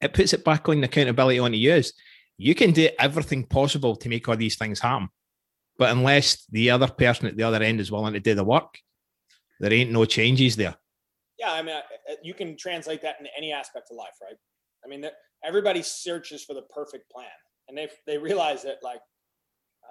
[0.00, 1.82] It puts it back on the accountability on you.
[2.36, 5.08] You can do everything possible to make all these things happen.
[5.78, 8.76] But unless the other person at the other end is willing to do the work,
[9.60, 10.74] there ain't no changes there.
[11.38, 11.76] Yeah, I mean,
[12.24, 14.36] you can translate that into any aspect of life, right?
[14.84, 15.08] I mean,
[15.44, 17.28] everybody searches for the perfect plan,
[17.68, 19.00] and they they realize that like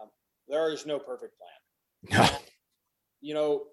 [0.01, 0.09] um,
[0.49, 1.35] there is no perfect
[2.09, 2.29] plan.
[3.21, 3.63] You know,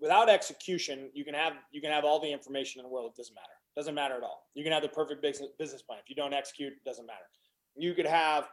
[0.00, 3.12] without execution, you can have you can have all the information in the world.
[3.14, 3.46] It doesn't matter.
[3.74, 4.48] It doesn't matter at all.
[4.54, 6.00] You can have the perfect business business plan.
[6.02, 7.24] If you don't execute, it doesn't matter.
[7.76, 8.48] You could have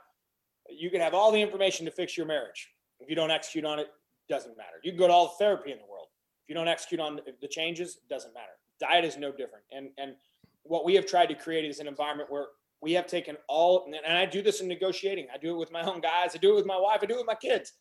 [0.70, 2.70] you could have all the information to fix your marriage.
[3.00, 4.78] If you don't execute on it, it doesn't matter.
[4.84, 6.08] You can go to all the therapy in the world.
[6.44, 8.54] If you don't execute on the changes, it doesn't matter.
[8.80, 9.66] Diet is no different.
[9.72, 10.16] And and
[10.64, 12.48] what we have tried to create is an environment where
[12.82, 15.28] we have taken all and I do this in negotiating.
[15.34, 16.36] I do it with my own guys.
[16.36, 17.00] I do it with my wife.
[17.02, 17.74] I do it with my kids.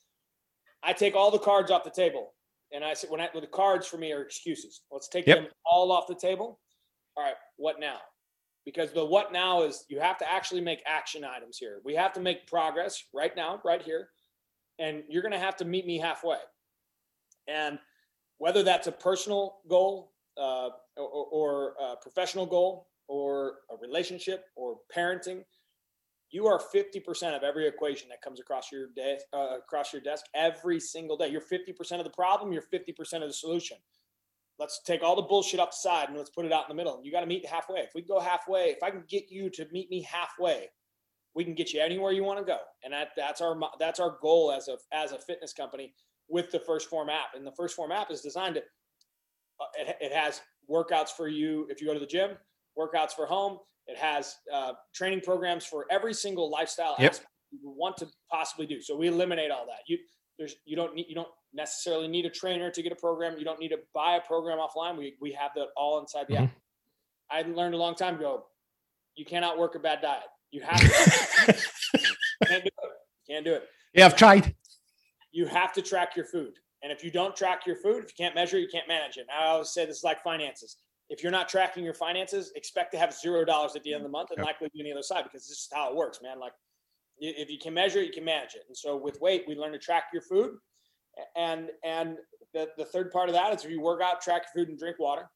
[0.83, 2.35] I take all the cards off the table.
[2.72, 4.83] And I said, when I, the cards for me are excuses.
[4.91, 5.39] Let's take yep.
[5.39, 6.61] them all off the table.
[7.16, 7.99] All right, what now?
[8.64, 11.81] Because the what now is you have to actually make action items here.
[11.85, 14.11] We have to make progress right now, right here.
[14.79, 16.39] And you're going to have to meet me halfway.
[17.49, 17.79] And
[18.37, 24.76] whether that's a personal goal uh, or, or a professional goal, or a relationship or
[24.95, 25.43] parenting,
[26.31, 30.26] you are 50% of every equation that comes across your desk uh, across your desk
[30.35, 31.29] every single day.
[31.29, 33.79] You're 50% of the problem, you're 50% of the solution.
[34.59, 36.83] Let's take all the bullshit up the side and let's put it out in the
[36.83, 37.01] middle.
[37.03, 37.79] You got to meet halfway.
[37.81, 40.68] If we go halfway, if I can get you to meet me halfway,
[41.35, 42.59] we can get you anywhere you want to go.
[42.83, 45.95] And that that's our that's our goal as a as a fitness company
[46.29, 47.35] with the 1st Phorm app.
[47.37, 48.62] And the 1st Phorm app is designed to
[49.61, 52.31] uh, it, it has workouts for you if you go to the gym,
[52.76, 53.59] workouts for home.
[53.89, 57.12] It has uh, training programs for every single lifestyle yep.
[57.12, 58.80] aspect you want to possibly do.
[58.80, 59.80] So we eliminate all that.
[59.86, 59.99] You
[60.39, 63.39] there's you don't need you don't necessarily need a trainer to get a program.
[63.39, 64.97] You don't need to buy a program offline.
[64.97, 66.45] We we have that all inside the mm-hmm.
[66.45, 66.51] app.
[67.30, 68.45] I learned a long time ago.
[69.16, 70.22] You cannot work a bad diet.
[70.51, 71.53] You have to.
[72.47, 72.91] can't do it.
[73.28, 73.64] Can't do it.
[73.95, 74.55] Yeah, I've tried.
[75.32, 76.55] You have to track your food.
[76.82, 79.26] And if you don't track your food, if you can't measure, you can't manage it.
[79.36, 80.76] I always say this is like finances
[81.11, 84.04] if you're not tracking your finances, expect to have zero dollars at the end of
[84.04, 84.46] the month and yep.
[84.46, 86.38] likely be on the other side because this is how it works, man.
[86.38, 86.52] Like
[87.18, 88.62] if you can measure it, you can manage it.
[88.68, 90.52] And so with weight, we learn to track your food.
[91.36, 92.16] And and
[92.54, 94.78] the, the third part of that is if you work out, track your food and
[94.78, 95.28] drink water.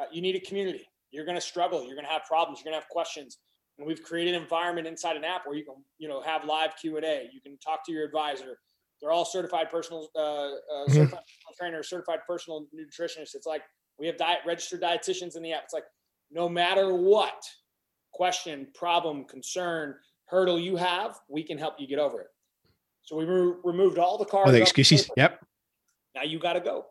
[0.00, 0.86] Uh, you need a community.
[1.10, 1.84] You're going to struggle.
[1.84, 2.60] You're going to have problems.
[2.60, 3.38] You're going to have questions.
[3.78, 6.70] And we've created an environment inside an app where you can, you know, have live
[6.80, 7.28] Q and A.
[7.32, 8.58] You can talk to your advisor.
[9.00, 10.92] They're all certified personal, uh, uh, mm-hmm.
[10.92, 13.34] certified personal trainer, certified personal nutritionist.
[13.34, 13.62] It's like
[13.98, 15.64] we have diet registered dietitians in the app.
[15.64, 15.84] It's like
[16.30, 17.42] no matter what
[18.12, 19.94] question, problem, concern,
[20.26, 22.28] hurdle you have, we can help you get over it.
[23.02, 24.50] So we re- removed all the cards.
[24.50, 25.08] Oh, the excuses.
[25.16, 25.44] Yep.
[26.14, 26.86] Now you got to go.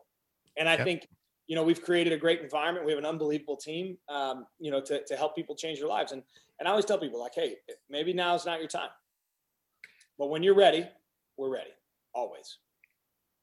[0.56, 0.84] And I yep.
[0.84, 1.08] think,
[1.46, 2.84] you know, we've created a great environment.
[2.84, 6.12] We have an unbelievable team, um, you know, to, to help people change their lives.
[6.12, 6.22] And,
[6.58, 7.56] and I always tell people like, Hey,
[7.88, 8.90] maybe now is not your time,
[10.18, 10.86] but when you're ready,
[11.36, 11.70] we're ready
[12.14, 12.58] always.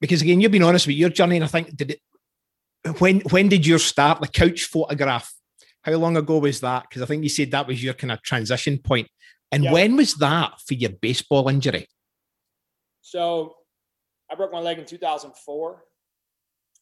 [0.01, 1.38] Because again, you've been honest with your journey.
[1.38, 2.01] And I think, did it,
[2.99, 5.33] when when did you start the couch photograph?
[5.81, 6.86] How long ago was that?
[6.89, 9.07] Because I think you said that was your kind of transition point.
[9.51, 11.88] And when was that for your baseball injury?
[13.01, 13.55] So
[14.29, 15.83] I broke my leg in 2004.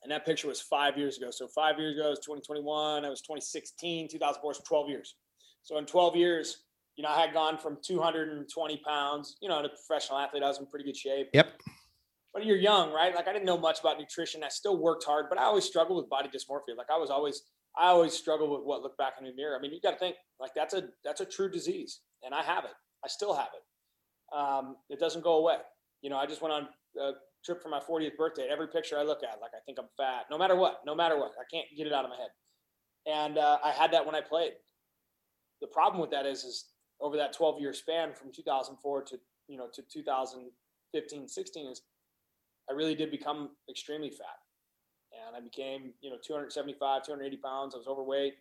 [0.04, 1.32] And that picture was five years ago.
[1.32, 3.06] So five years ago, it was 2021.
[3.06, 5.16] I was 2016, 2004, was 12 years.
[5.62, 6.64] So in 12 years,
[6.96, 10.48] you know, I had gone from 220 pounds, you know, to a professional athlete, I
[10.48, 11.30] was in pretty good shape.
[11.34, 11.54] Yep
[12.34, 13.14] but you're young, right?
[13.14, 14.44] Like I didn't know much about nutrition.
[14.44, 16.76] I still worked hard, but I always struggled with body dysmorphia.
[16.76, 17.44] Like I was always,
[17.78, 19.56] I always struggled with what looked back in the mirror.
[19.58, 22.42] I mean, you got to think like that's a that's a true disease, and I
[22.42, 22.72] have it.
[23.06, 24.38] I still have it.
[24.38, 25.58] Um, it doesn't go away.
[26.02, 26.68] You know, I just went on
[27.00, 27.12] a
[27.46, 28.48] trip for my 40th birthday.
[28.52, 30.26] Every picture I look at, like I think I'm fat.
[30.32, 32.30] No matter what, no matter what, I can't get it out of my head.
[33.06, 34.54] And uh, I had that when I played.
[35.62, 36.66] The problem with that is, is
[37.00, 39.18] over that 12 year span from 2004 to
[39.48, 41.82] you know to 2015, 16 is
[42.70, 44.38] I really did become extremely fat.
[45.28, 47.76] And I became, you know, 275, 280 pounds.
[47.76, 48.34] I was overweight.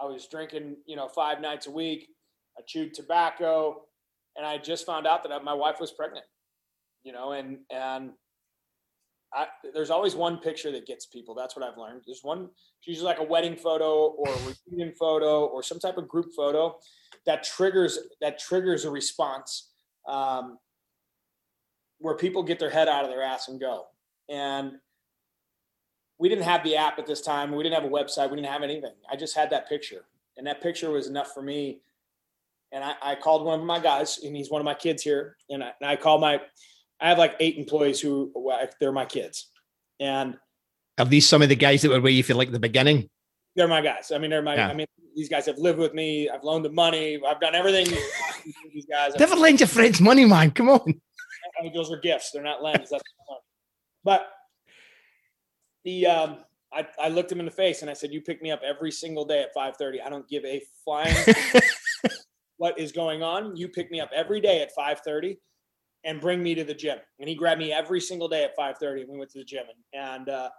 [0.00, 2.08] I was drinking, you know, five nights a week.
[2.58, 3.82] I chewed tobacco.
[4.36, 6.24] And I just found out that my wife was pregnant,
[7.02, 8.12] you know, and, and
[9.34, 11.34] I, there's always one picture that gets people.
[11.34, 12.02] That's what I've learned.
[12.06, 12.48] There's one,
[12.78, 16.26] it's usually like a wedding photo or a reunion photo or some type of group
[16.34, 16.76] photo
[17.26, 19.70] that triggers that triggers a response
[20.08, 20.58] um,
[22.00, 23.86] where people get their head out of their ass and go.
[24.28, 24.72] And
[26.18, 27.54] we didn't have the app at this time.
[27.54, 28.30] We didn't have a website.
[28.30, 28.92] We didn't have anything.
[29.10, 30.04] I just had that picture,
[30.36, 31.80] and that picture was enough for me.
[32.72, 35.36] And I, I called one of my guys, and he's one of my kids here.
[35.48, 36.40] And I, and I called my,
[37.00, 38.32] I have like eight employees who
[38.80, 39.48] they're my kids.
[39.98, 40.36] And
[40.98, 43.08] are these some of the guys that were with you for like the beginning?
[43.56, 44.12] They're my guys.
[44.12, 44.54] I mean, they're my.
[44.54, 44.68] Yeah.
[44.68, 44.86] I mean,
[45.16, 46.28] these guys have lived with me.
[46.28, 47.18] I've loaned them money.
[47.26, 47.86] I've done everything.
[48.72, 49.14] these guys.
[49.18, 50.50] Never lend your friends money, man.
[50.52, 51.00] Come on.
[51.74, 52.30] Those are gifts.
[52.30, 52.88] They're not lens.
[52.90, 53.02] That's
[54.04, 54.30] but
[55.84, 56.38] the um,
[56.72, 58.90] I, I looked him in the face and I said, "You pick me up every
[58.90, 60.04] single day at 5:30.
[60.04, 61.14] I don't give a flying
[62.56, 63.56] what is going on.
[63.56, 65.36] You pick me up every day at 5:30
[66.04, 69.02] and bring me to the gym." And he grabbed me every single day at 5:30
[69.02, 69.64] and we went to the gym.
[69.92, 70.50] And, and uh,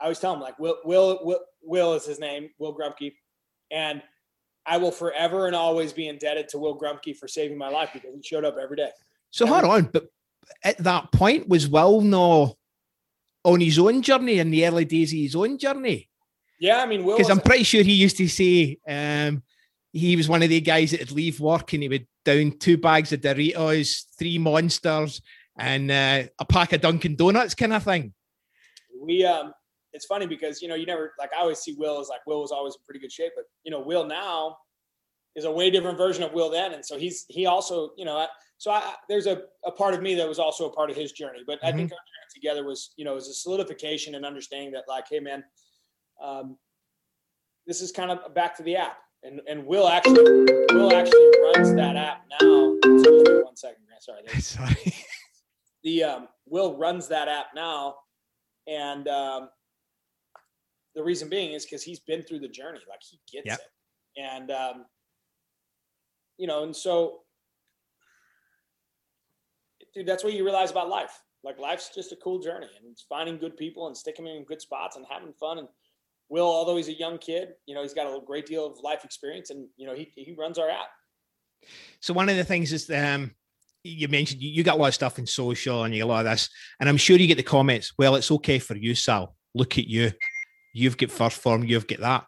[0.00, 3.14] I always tell him like, "Will Will Will Will is his name, Will Grumpke,"
[3.70, 4.02] and
[4.66, 8.14] I will forever and always be indebted to Will Grumpke for saving my life because
[8.14, 8.90] he showed up every day.
[9.30, 10.06] So every hold on, but
[10.62, 12.56] at that point was Will no
[13.44, 16.08] on his own journey in the early days of his own journey?
[16.58, 19.42] Yeah, I mean, because I'm pretty sure he used to say um,
[19.92, 22.78] he was one of the guys that would leave work and he would down two
[22.78, 25.20] bags of Doritos, three monsters,
[25.58, 28.14] and uh, a pack of Dunkin' Donuts, kind of thing.
[29.00, 29.52] We um,
[29.92, 32.40] it's funny because you know you never like I always see Will as like Will
[32.40, 34.56] was always in pretty good shape, but you know Will now
[35.36, 38.26] is a way different version of Will then, and so he's he also you know
[38.64, 41.12] so I, there's a, a part of me that was also a part of his
[41.12, 41.40] journey.
[41.46, 41.66] But mm-hmm.
[41.66, 41.96] I think mm-hmm.
[41.96, 45.44] our journey together was, you know, was a solidification and understanding that like, hey man,
[46.22, 46.56] um,
[47.66, 48.96] this is kind of back to the app.
[49.22, 50.24] and and Will actually
[50.72, 52.78] Will actually runs that app now.
[52.86, 54.02] Me one second, Grant.
[54.02, 54.22] Sorry.
[54.40, 54.94] Sorry.
[55.82, 57.96] The um, Will runs that app now,
[58.66, 59.50] and um,
[60.94, 62.80] the reason being is because he's been through the journey.
[62.88, 63.58] Like he gets Yep.
[63.58, 64.86] it, and um,
[66.38, 67.23] you know, and so,
[69.94, 71.22] dude, that's what you realize about life.
[71.42, 74.44] Like life's just a cool journey, and it's finding good people and sticking them in
[74.44, 75.58] good spots and having fun.
[75.58, 75.68] And
[76.30, 79.04] Will, although he's a young kid, you know, he's got a great deal of life
[79.04, 80.88] experience, and you know, he he runs our app.
[82.00, 83.32] So one of the things is um
[83.84, 86.24] you mentioned you, got a lot of stuff in social and you get a lot
[86.24, 86.48] of this,
[86.80, 87.92] and I'm sure you get the comments.
[87.98, 89.36] Well, it's okay for you, Sal.
[89.54, 90.10] Look at you.
[90.72, 91.64] You've got 1st Phorm.
[91.64, 92.24] You've got that.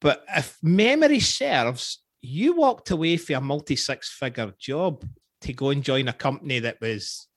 [0.00, 5.04] But if memory serves, you walked away for a multi six figure job
[5.44, 7.28] to go and join a company that was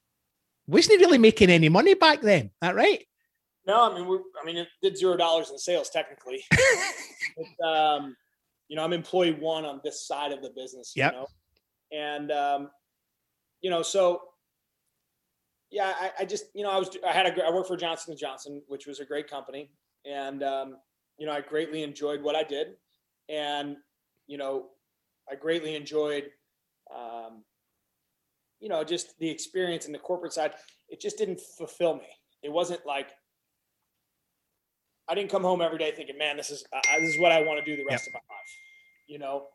[0.68, 2.52] wasn't really making any money back then.
[2.62, 3.06] That right?
[3.66, 6.44] No, I mean, we're, I mean, it did zero dollars in sales technically.
[7.60, 8.16] But, um,
[8.68, 10.94] you know, I'm employee one on this side of the business.
[10.96, 11.14] Yep.
[11.14, 11.28] You know?
[11.92, 12.70] And um,
[13.62, 14.22] you know, so
[15.70, 18.12] yeah, I, I just you know, I was I had a I worked for Johnson
[18.12, 19.70] and Johnson, which was a great company,
[20.06, 20.78] and um,
[21.18, 22.70] you know, I greatly enjoyed what I did,
[23.30, 23.78] and
[24.28, 24.68] you know,
[25.32, 26.26] I greatly enjoyed.
[26.96, 27.44] Um,
[28.60, 30.54] you know, just the experience in the corporate side,
[30.90, 32.08] it just didn't fulfill me.
[32.44, 33.12] It wasn't like
[35.10, 37.42] I didn't come home every day thinking, "Man, this is uh, this is what I
[37.42, 38.58] want to do the rest of my life."
[39.08, 39.48] You know,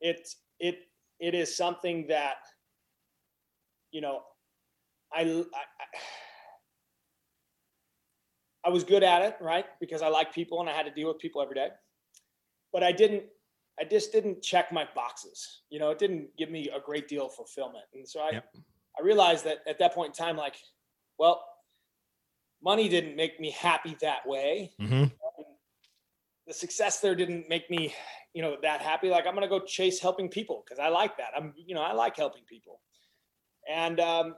[0.00, 0.26] it
[0.60, 0.78] it
[1.20, 2.36] it is something that
[3.90, 4.22] you know
[5.12, 5.98] I, I I-
[8.66, 9.66] I was good at it, right?
[9.78, 11.68] Because I like people and I had to deal with people every day.
[12.72, 13.24] But I didn't
[13.80, 15.62] I just didn't check my boxes.
[15.70, 17.84] You know, it didn't give me a great deal of fulfillment.
[17.94, 18.44] And so I Yep.
[18.98, 20.56] I realized that at that point in time like
[21.18, 21.44] well,
[22.62, 25.04] money didn't make me happy that way Mm-hmm.
[26.46, 27.94] the success there didn't make me
[28.34, 31.28] you know that happy like i'm gonna go chase helping people because i like that
[31.36, 32.80] i'm you know i like helping people
[33.70, 34.34] and um,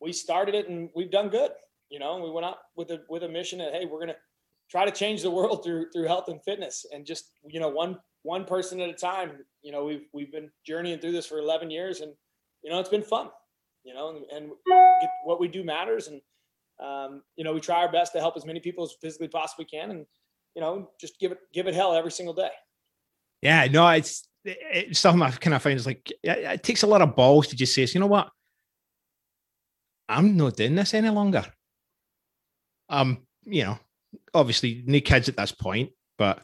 [0.00, 1.50] we started it and we've done good
[1.90, 4.16] you know we went out with a with a mission that hey we're gonna
[4.70, 7.98] try to change the world through through health and fitness and just you know one
[8.22, 11.70] one person at a time you know we've we've been journeying through this for 11
[11.70, 12.12] years and
[12.62, 13.28] you know it's been fun
[13.84, 14.52] you know and, and
[15.24, 16.20] what we do matters and
[16.82, 19.64] um, you know we try our best to help as many people as physically possibly
[19.64, 20.06] can and
[20.54, 22.50] you know, just give it give it hell every single day.
[23.40, 26.86] Yeah, no, it's it's something I kind of find is like it, it takes a
[26.86, 28.28] lot of balls to just say, you know what,
[30.08, 31.44] I'm not doing this any longer.
[32.88, 33.78] Um, you know,
[34.34, 36.42] obviously new kids at this point, but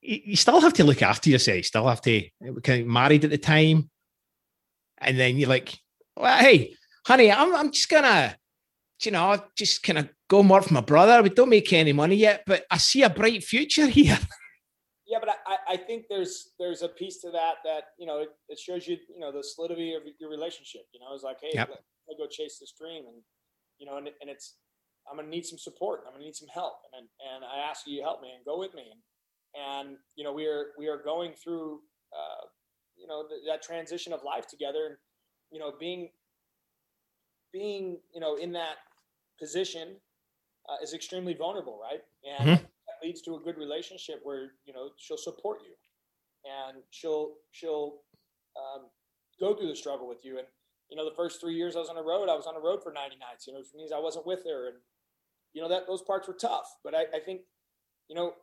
[0.00, 1.56] you, still have to look after yourself.
[1.56, 3.90] You still have to eh, kind of married at the time,
[4.98, 5.78] and then you're like,
[6.16, 6.74] well, hey,
[7.06, 8.36] honey, I'm I'm just gonna,
[9.02, 11.22] you know, just kind of go and work for my brother.
[11.22, 14.18] We don't make any money yet, but I see a bright future here.
[15.06, 18.30] Yeah, but I, I think there's there's a piece to that that you know it,
[18.48, 20.82] it shows you you know the solidity of your relationship.
[20.92, 21.68] You know, it's like hey, Yep.
[22.08, 23.22] let go chase this dream, and
[23.78, 24.56] you know, and, and it's
[25.08, 26.00] I'm gonna need some support.
[26.06, 28.58] I'm gonna need some help, and and I ask you to help me and go
[28.58, 29.00] with me, and
[29.56, 31.80] and you know we are we are going through
[32.12, 32.46] uh,
[32.96, 34.96] you know th- that transition of life together, and
[35.50, 36.10] you know being
[37.52, 38.76] being you know in that
[39.38, 39.96] position
[40.68, 42.02] uh, is extremely vulnerable, right?
[42.28, 42.66] And Mhm.
[42.86, 45.74] that leads to a good relationship where you know she'll support you,
[46.44, 48.02] and she'll she'll
[48.56, 48.86] um,
[49.40, 50.38] go through the struggle with you.
[50.38, 50.46] And
[50.90, 52.60] you know, the first three years I was on the road, I was on the
[52.60, 53.46] road for 90 nights.
[53.46, 54.76] You know, which means I wasn't with her, and
[55.52, 56.76] you know that those parts were tough.
[56.84, 57.42] But I, I think,
[58.08, 58.34] you know,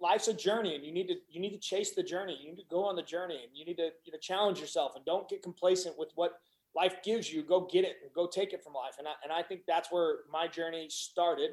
[0.00, 2.36] life's a journey, and you need to you need to chase the journey.
[2.40, 4.92] You need to go on the journey, and you need to you know challenge yourself,
[4.96, 6.32] and don't get complacent with what
[6.74, 7.42] life gives you.
[7.42, 8.94] Go get it and go take it from life.
[8.98, 11.50] And I, and I think that's where my journey started.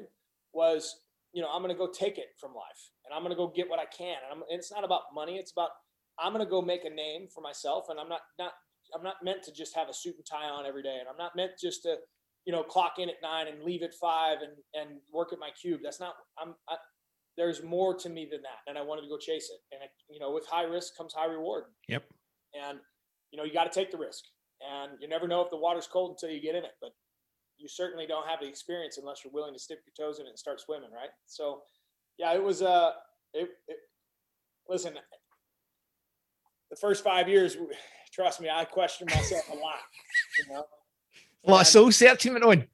[0.52, 0.96] Was
[1.32, 3.52] you know I'm going to go take it from life, and I'm going to go
[3.54, 4.16] get what I can.
[4.24, 5.36] And, I'm, and it's not about money.
[5.36, 5.70] It's about
[6.18, 8.52] I'm going to go make a name for myself, and I'm not not
[8.96, 11.18] I'm not meant to just have a suit and tie on every day, and I'm
[11.18, 11.96] not meant just to
[12.46, 15.50] you know clock in at nine and leave at five and and work at my
[15.60, 15.80] cube.
[15.82, 16.54] That's not I'm.
[17.38, 19.60] There's more to me than that, and I wanted to go chase it.
[19.74, 21.64] And it, you know, with high risk comes high reward.
[21.88, 22.04] Yep.
[22.52, 22.78] And
[23.30, 24.24] you know, you got to take the risk,
[24.60, 26.72] and you never know if the water's cold until you get in it.
[26.82, 26.90] But
[27.56, 30.30] you certainly don't have the experience unless you're willing to stick your toes in it
[30.30, 31.10] and start swimming, right?
[31.26, 31.62] So,
[32.18, 32.90] yeah, it was uh,
[33.34, 33.76] it, it
[34.68, 34.94] listen,
[36.70, 37.56] the first five years,
[38.12, 39.80] trust me, I questioned myself a lot,
[40.38, 40.64] you know.
[41.44, 42.66] A lot of And- soul searching went on.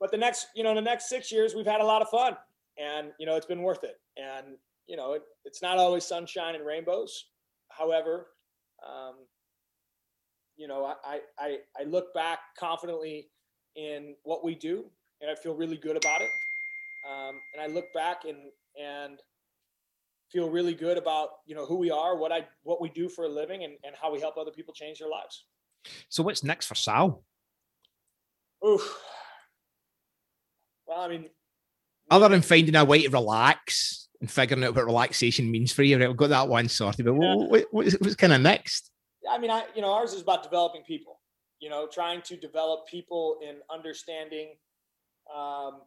[0.00, 2.36] but the next, you know, the next six years, we've had a lot of fun,
[2.78, 4.00] and you know, it's been worth it.
[4.16, 4.56] And
[4.86, 7.26] you know, it, it's not always sunshine and rainbows.
[7.70, 8.28] However,
[8.86, 9.14] um,
[10.56, 13.28] you know, I, I I look back confidently
[13.76, 14.84] in what we do,
[15.20, 16.30] and I feel really good about it.
[17.08, 18.38] Um, and I look back and
[18.80, 19.18] and
[20.30, 23.24] feel really good about you know who we are, what I what we do for
[23.24, 25.44] a living, and, and how we help other people change their lives.
[26.08, 27.22] So what's next for Sal?
[28.66, 28.98] Oof.
[30.86, 31.26] Well, I mean,
[32.12, 35.98] other than finding a way to relax and figuring out what relaxation means for you,
[35.98, 36.08] right?
[36.08, 37.04] We've got that one sorted.
[37.04, 37.34] But yeah.
[37.34, 38.90] what, what, what's kind of next?
[39.28, 41.20] I mean, I you know, ours is about developing people.
[41.60, 44.54] You know, trying to develop people in understanding
[45.34, 45.82] um,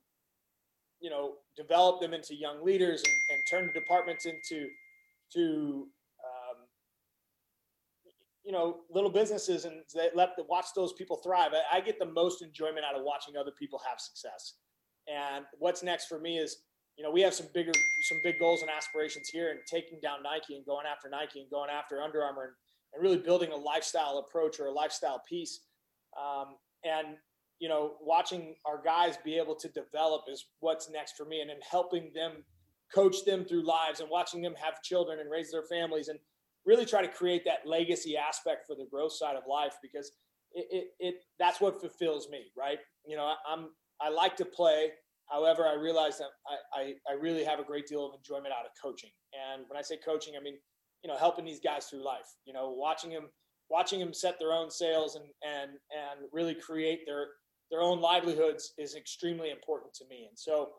[0.99, 4.67] you know develop them into young leaders and, and turn the departments into
[5.32, 5.88] to
[6.23, 6.57] um,
[8.43, 11.99] you know little businesses and they let the, watch those people thrive I, I, get
[11.99, 14.53] the most enjoyment out of watching other people have success
[15.08, 16.58] and what's next for me is
[16.97, 20.24] you know we have some bigger some big goals and aspirations here and taking down
[20.24, 22.53] nike and going after nike and going after Under Armour and,
[22.93, 25.62] and really building a lifestyle approach or a lifestyle piece
[26.18, 27.18] um, and
[27.60, 31.49] you know, watching our guys be able to develop is what's next for me, and
[31.49, 32.43] then helping them
[32.93, 36.20] coach them through lives and watching them have children and raise their families and
[36.66, 40.12] really try to create that legacy aspect for the growth side of life because
[40.53, 42.80] it, it, it that's what fulfills me, right?
[43.06, 43.70] You know, I'm
[44.02, 44.91] I like to play.
[45.30, 48.66] However, I realize that I, I, I really have a great deal of enjoyment out
[48.66, 49.10] of coaching.
[49.34, 50.56] And when I say coaching, I mean,
[51.04, 53.30] you know, helping these guys through life, you know, watching them,
[53.70, 57.28] watching them set their own sales and, and, and really create their,
[57.72, 60.26] their own livelihoods is extremely important to me.
[60.30, 60.70] And so,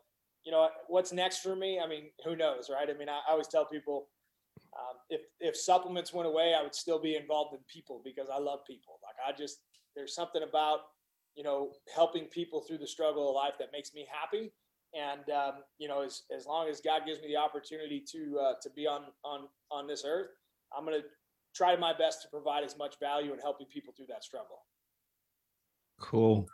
[0.45, 1.79] you know, what's next for me?
[1.83, 2.89] I mean, who knows, right?
[2.89, 4.07] I mean, I, I always tell people
[4.77, 8.39] um, if if supplements went away, I would still be involved in people because I
[8.39, 8.99] love people.
[9.03, 9.59] Like I just
[9.95, 10.79] there's something about
[11.37, 14.51] you know helping people through the struggle of life that makes me happy.
[14.97, 18.53] And um, you know, as as long as God gives me the opportunity to uh,
[18.61, 20.29] to be on on on this earth,
[20.75, 21.01] I'm gonna
[21.55, 24.59] try my best to provide as much value in helping people through that struggle.
[25.99, 26.47] Cool.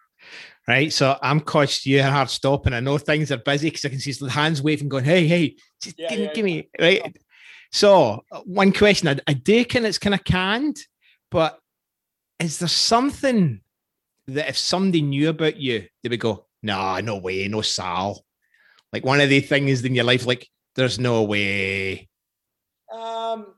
[0.67, 0.91] Right.
[0.91, 3.99] So I'm coached you hard stop, and I know things are busy because I can
[3.99, 6.55] see the hands waving, going, Hey, hey, just yeah, give, yeah, give yeah.
[6.55, 7.17] me right.
[7.71, 10.77] So uh, one question I, I do kind it's kind of canned,
[11.31, 11.59] but
[12.39, 13.61] is there something
[14.27, 18.23] that if somebody knew about you, they would go, Nah, no way, no Sal.
[18.93, 22.07] Like one of the things in your life, like there's no way.
[22.91, 23.53] Um,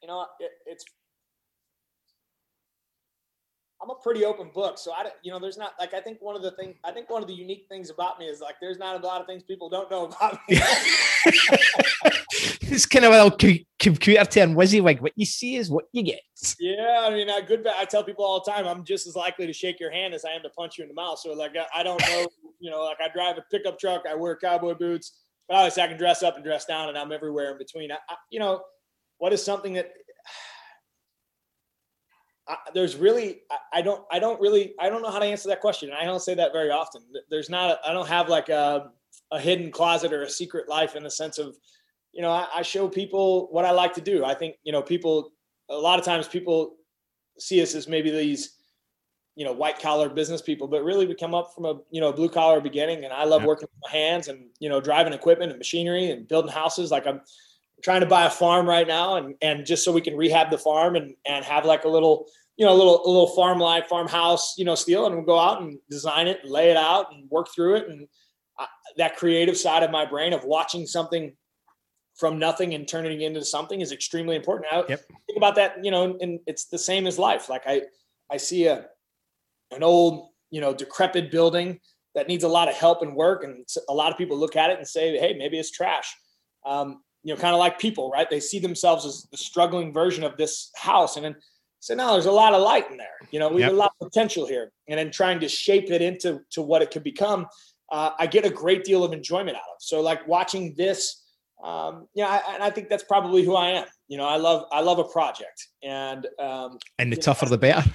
[0.00, 0.84] you know, it, it's
[3.82, 4.78] I'm a pretty open book.
[4.78, 7.10] So I, you know, there's not like I think one of the things I think
[7.10, 9.42] one of the unique things about me is like there's not a lot of things
[9.42, 10.60] people don't know about me.
[12.62, 15.00] it's kind of a little computer term, WYSIWYG.
[15.00, 16.20] What you see is what you get.
[16.60, 17.66] Yeah, I mean, I good.
[17.66, 20.24] I tell people all the time, I'm just as likely to shake your hand as
[20.24, 21.18] I am to punch you in the mouth.
[21.18, 22.26] So like, I don't know,
[22.60, 25.88] you know, like I drive a pickup truck, I wear cowboy boots, but obviously I
[25.88, 27.90] can dress up and dress down, and I'm everywhere in between.
[27.90, 28.62] I, I, you know,
[29.18, 29.92] what is something that
[32.48, 35.48] I, there's really I, I, don't I don't really I don't know how to answer
[35.48, 35.90] that question.
[35.92, 37.02] I don't say that very often.
[37.30, 38.90] There's not I don't have like a
[39.30, 41.56] a hidden closet or a secret life in the sense of
[42.12, 44.24] you know I, I show people what I like to do.
[44.24, 45.32] I think you know people
[45.70, 46.76] a lot of times people
[47.38, 48.56] see us as maybe these
[49.34, 52.12] you know white collar business people but really we come up from a you know
[52.12, 53.48] blue collar beginning and i love yeah.
[53.48, 57.06] working with my hands and you know driving equipment and machinery and building houses like
[57.06, 57.20] i'm
[57.82, 60.58] trying to buy a farm right now and and just so we can rehab the
[60.58, 62.26] farm and and have like a little
[62.56, 65.38] you know a little a little farm life farmhouse you know steel and we'll go
[65.38, 68.06] out and design it and lay it out and work through it and
[68.58, 68.66] I,
[68.96, 71.32] that creative side of my brain of watching something
[72.14, 74.72] from nothing and turning it into something is extremely important.
[74.72, 75.00] I yep.
[75.26, 77.48] think about that, you know, and it's the same as life.
[77.48, 77.82] Like I,
[78.30, 78.86] I see a,
[79.70, 81.80] an old, you know, decrepit building
[82.14, 83.44] that needs a lot of help and work.
[83.44, 86.14] And a lot of people look at it and say, Hey, maybe it's trash.
[86.66, 88.28] Um, you know, kind of like people, right?
[88.28, 91.16] They see themselves as the struggling version of this house.
[91.16, 91.36] And then
[91.80, 93.08] say, no, there's a lot of light in there.
[93.30, 93.70] You know, we yep.
[93.70, 94.72] have a lot of potential here.
[94.88, 97.46] And then trying to shape it into to what it could become,
[97.90, 99.80] uh, I get a great deal of enjoyment out of.
[99.80, 101.22] So like watching this,
[101.62, 103.86] um, yeah, I, and I think that's probably who I am.
[104.08, 107.58] You know, I love I love a project, and um, and the tougher know, the
[107.58, 107.88] better.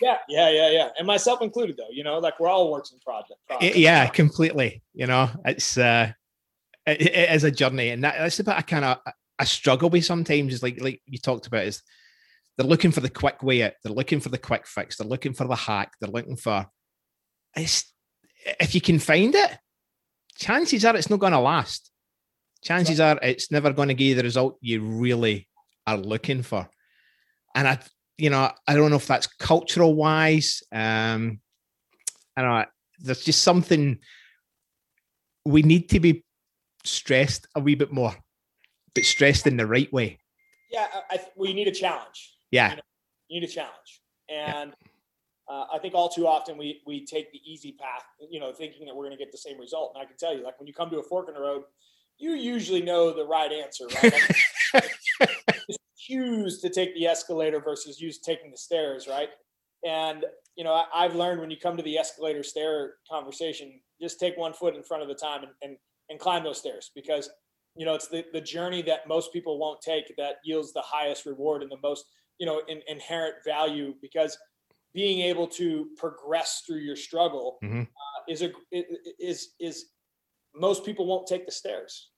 [0.00, 1.90] yeah, yeah, yeah, yeah, and myself included, though.
[1.90, 3.40] You know, like we're all works in project.
[3.60, 4.82] Yeah, completely.
[4.94, 6.12] You know, it's uh,
[6.86, 8.98] it, it is a journey, and that, that's about I kind of
[9.38, 10.54] I struggle with sometimes.
[10.54, 11.82] Is like like you talked about is
[12.56, 13.72] they're looking for the quick way out.
[13.82, 14.96] They're looking for the quick fix.
[14.96, 15.92] They're looking for the hack.
[16.00, 16.66] They're looking for
[17.56, 17.92] it's
[18.60, 19.58] if you can find it,
[20.36, 21.90] chances are it's not going to last.
[22.62, 25.48] Chances are it's never going to give you the result you really
[25.86, 26.68] are looking for.
[27.54, 27.78] And I,
[28.16, 30.62] you know, I don't know if that's cultural wise.
[30.72, 31.40] Um,
[32.36, 32.64] I don't know.
[33.00, 33.98] There's just something
[35.44, 36.24] we need to be
[36.84, 38.14] stressed a wee bit more,
[38.94, 40.18] but stressed in the right way.
[40.70, 42.34] Yeah, I, we need a challenge.
[42.50, 42.70] Yeah.
[42.70, 42.82] You, know,
[43.28, 44.02] you need a challenge.
[44.28, 44.74] And
[45.48, 45.54] yeah.
[45.54, 48.86] uh, I think all too often we we take the easy path, you know, thinking
[48.86, 49.92] that we're going to get the same result.
[49.94, 51.62] And I can tell you, like when you come to a fork in the road,
[52.18, 54.82] you usually know the right answer, right?
[56.06, 59.30] choose to take the escalator versus use taking the stairs, right?
[59.86, 60.24] And
[60.56, 64.36] you know, I, have learned when you come to the escalator stair conversation, just take
[64.36, 65.76] one foot in front of the time and, and,
[66.14, 67.28] and climb those stairs because
[67.74, 71.26] you know it's the, the journey that most people won't take that yields the highest
[71.26, 72.04] reward and the most
[72.38, 74.38] you know in, inherent value because
[74.94, 77.80] being able to progress through your struggle mm-hmm.
[77.80, 78.50] uh, is a
[79.18, 79.86] is is
[80.54, 82.10] most people won't take the stairs.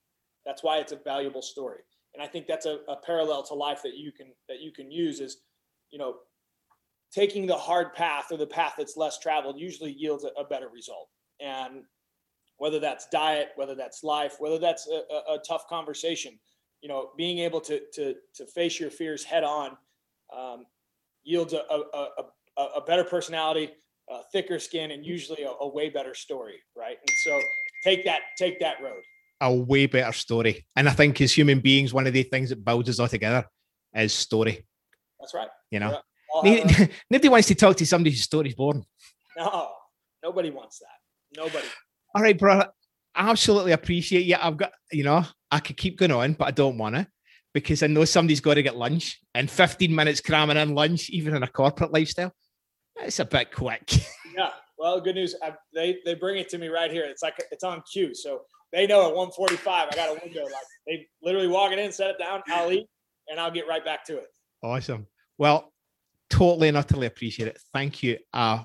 [0.45, 1.81] That's why it's a valuable story.
[2.13, 4.91] And i think that's a, a parallel to life that you can that you can
[4.91, 5.37] use is
[5.91, 6.15] you know
[7.11, 10.69] taking the hard path or the path that's less traveled usually yields a, a better
[10.69, 11.07] result.
[11.39, 11.83] And
[12.57, 16.37] whether that's diet, whether that's life, whether that's a, a, a tough conversation,
[16.81, 19.77] you know, being able to to to face your fears head on
[20.35, 20.65] um,
[21.23, 22.07] yields a, a,
[22.57, 23.71] a, better personality,
[24.09, 26.97] a thicker skin, and usually a, way better story, right?
[26.99, 27.39] And so
[27.83, 29.01] take that take that road.
[29.41, 32.63] A way better story, and I think as human beings, one of the things that
[32.63, 33.45] builds us all together
[33.93, 34.65] is story.
[35.19, 35.49] That's right.
[35.69, 35.99] You know,
[36.43, 38.85] nobody, nobody wants to talk to somebody whose story's boring.
[39.37, 39.69] No,
[40.23, 41.39] nobody wants that.
[41.39, 41.67] Nobody.
[42.17, 42.63] All right, bro.
[43.13, 44.37] I absolutely appreciate you.
[44.41, 47.05] I've got, you know, I could keep going on, but I don't want to
[47.53, 51.35] because I know somebody's got to get lunch and 15 minutes cramming in lunch, even
[51.35, 52.33] in a corporate lifestyle,
[53.03, 53.93] it's a bit quick.
[54.35, 54.49] yeah.
[54.79, 55.35] Well, good news.
[55.43, 57.05] I, they they bring it to me right here.
[57.05, 58.41] It's like it's on cue, so
[58.73, 60.45] they know at 1:45 I got a window.
[60.45, 60.53] Like
[60.87, 62.87] they literally walk it in, set it down, I'll eat,
[63.27, 64.27] and I'll get right back to it.
[64.63, 65.05] Awesome.
[65.37, 65.71] Well,
[66.31, 67.59] totally and utterly appreciate it.
[67.73, 68.17] Thank you.
[68.33, 68.63] Uh,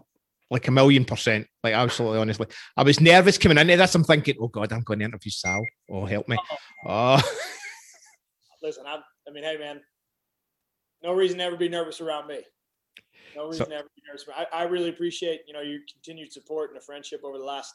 [0.53, 1.47] like a million percent.
[1.65, 2.47] Like absolutely, honestly,
[2.77, 3.95] I was nervous coming into this.
[3.95, 5.65] I'm thinking, oh god, I'm going to interview Sal.
[5.91, 6.37] Oh, help me.
[6.85, 7.23] Oh.
[8.61, 9.81] Listen, I, I mean, hey man,
[11.03, 12.41] no reason to ever be nervous around me.
[13.37, 14.25] No reason so, to ever be nervous.
[14.37, 17.73] I, I really appreciate you know your continued support and the friendship over the last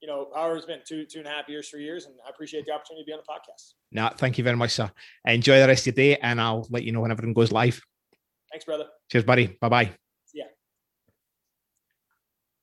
[0.00, 2.06] you know, however it's been two, two and a half years, three years.
[2.06, 3.72] And I appreciate the opportunity to be on the podcast.
[3.90, 4.90] No, thank you very much, sir.
[5.24, 7.80] Enjoy the rest of your day and I'll let you know when everything goes live.
[8.50, 8.86] Thanks, brother.
[9.10, 9.58] Cheers, buddy.
[9.60, 9.90] Bye bye.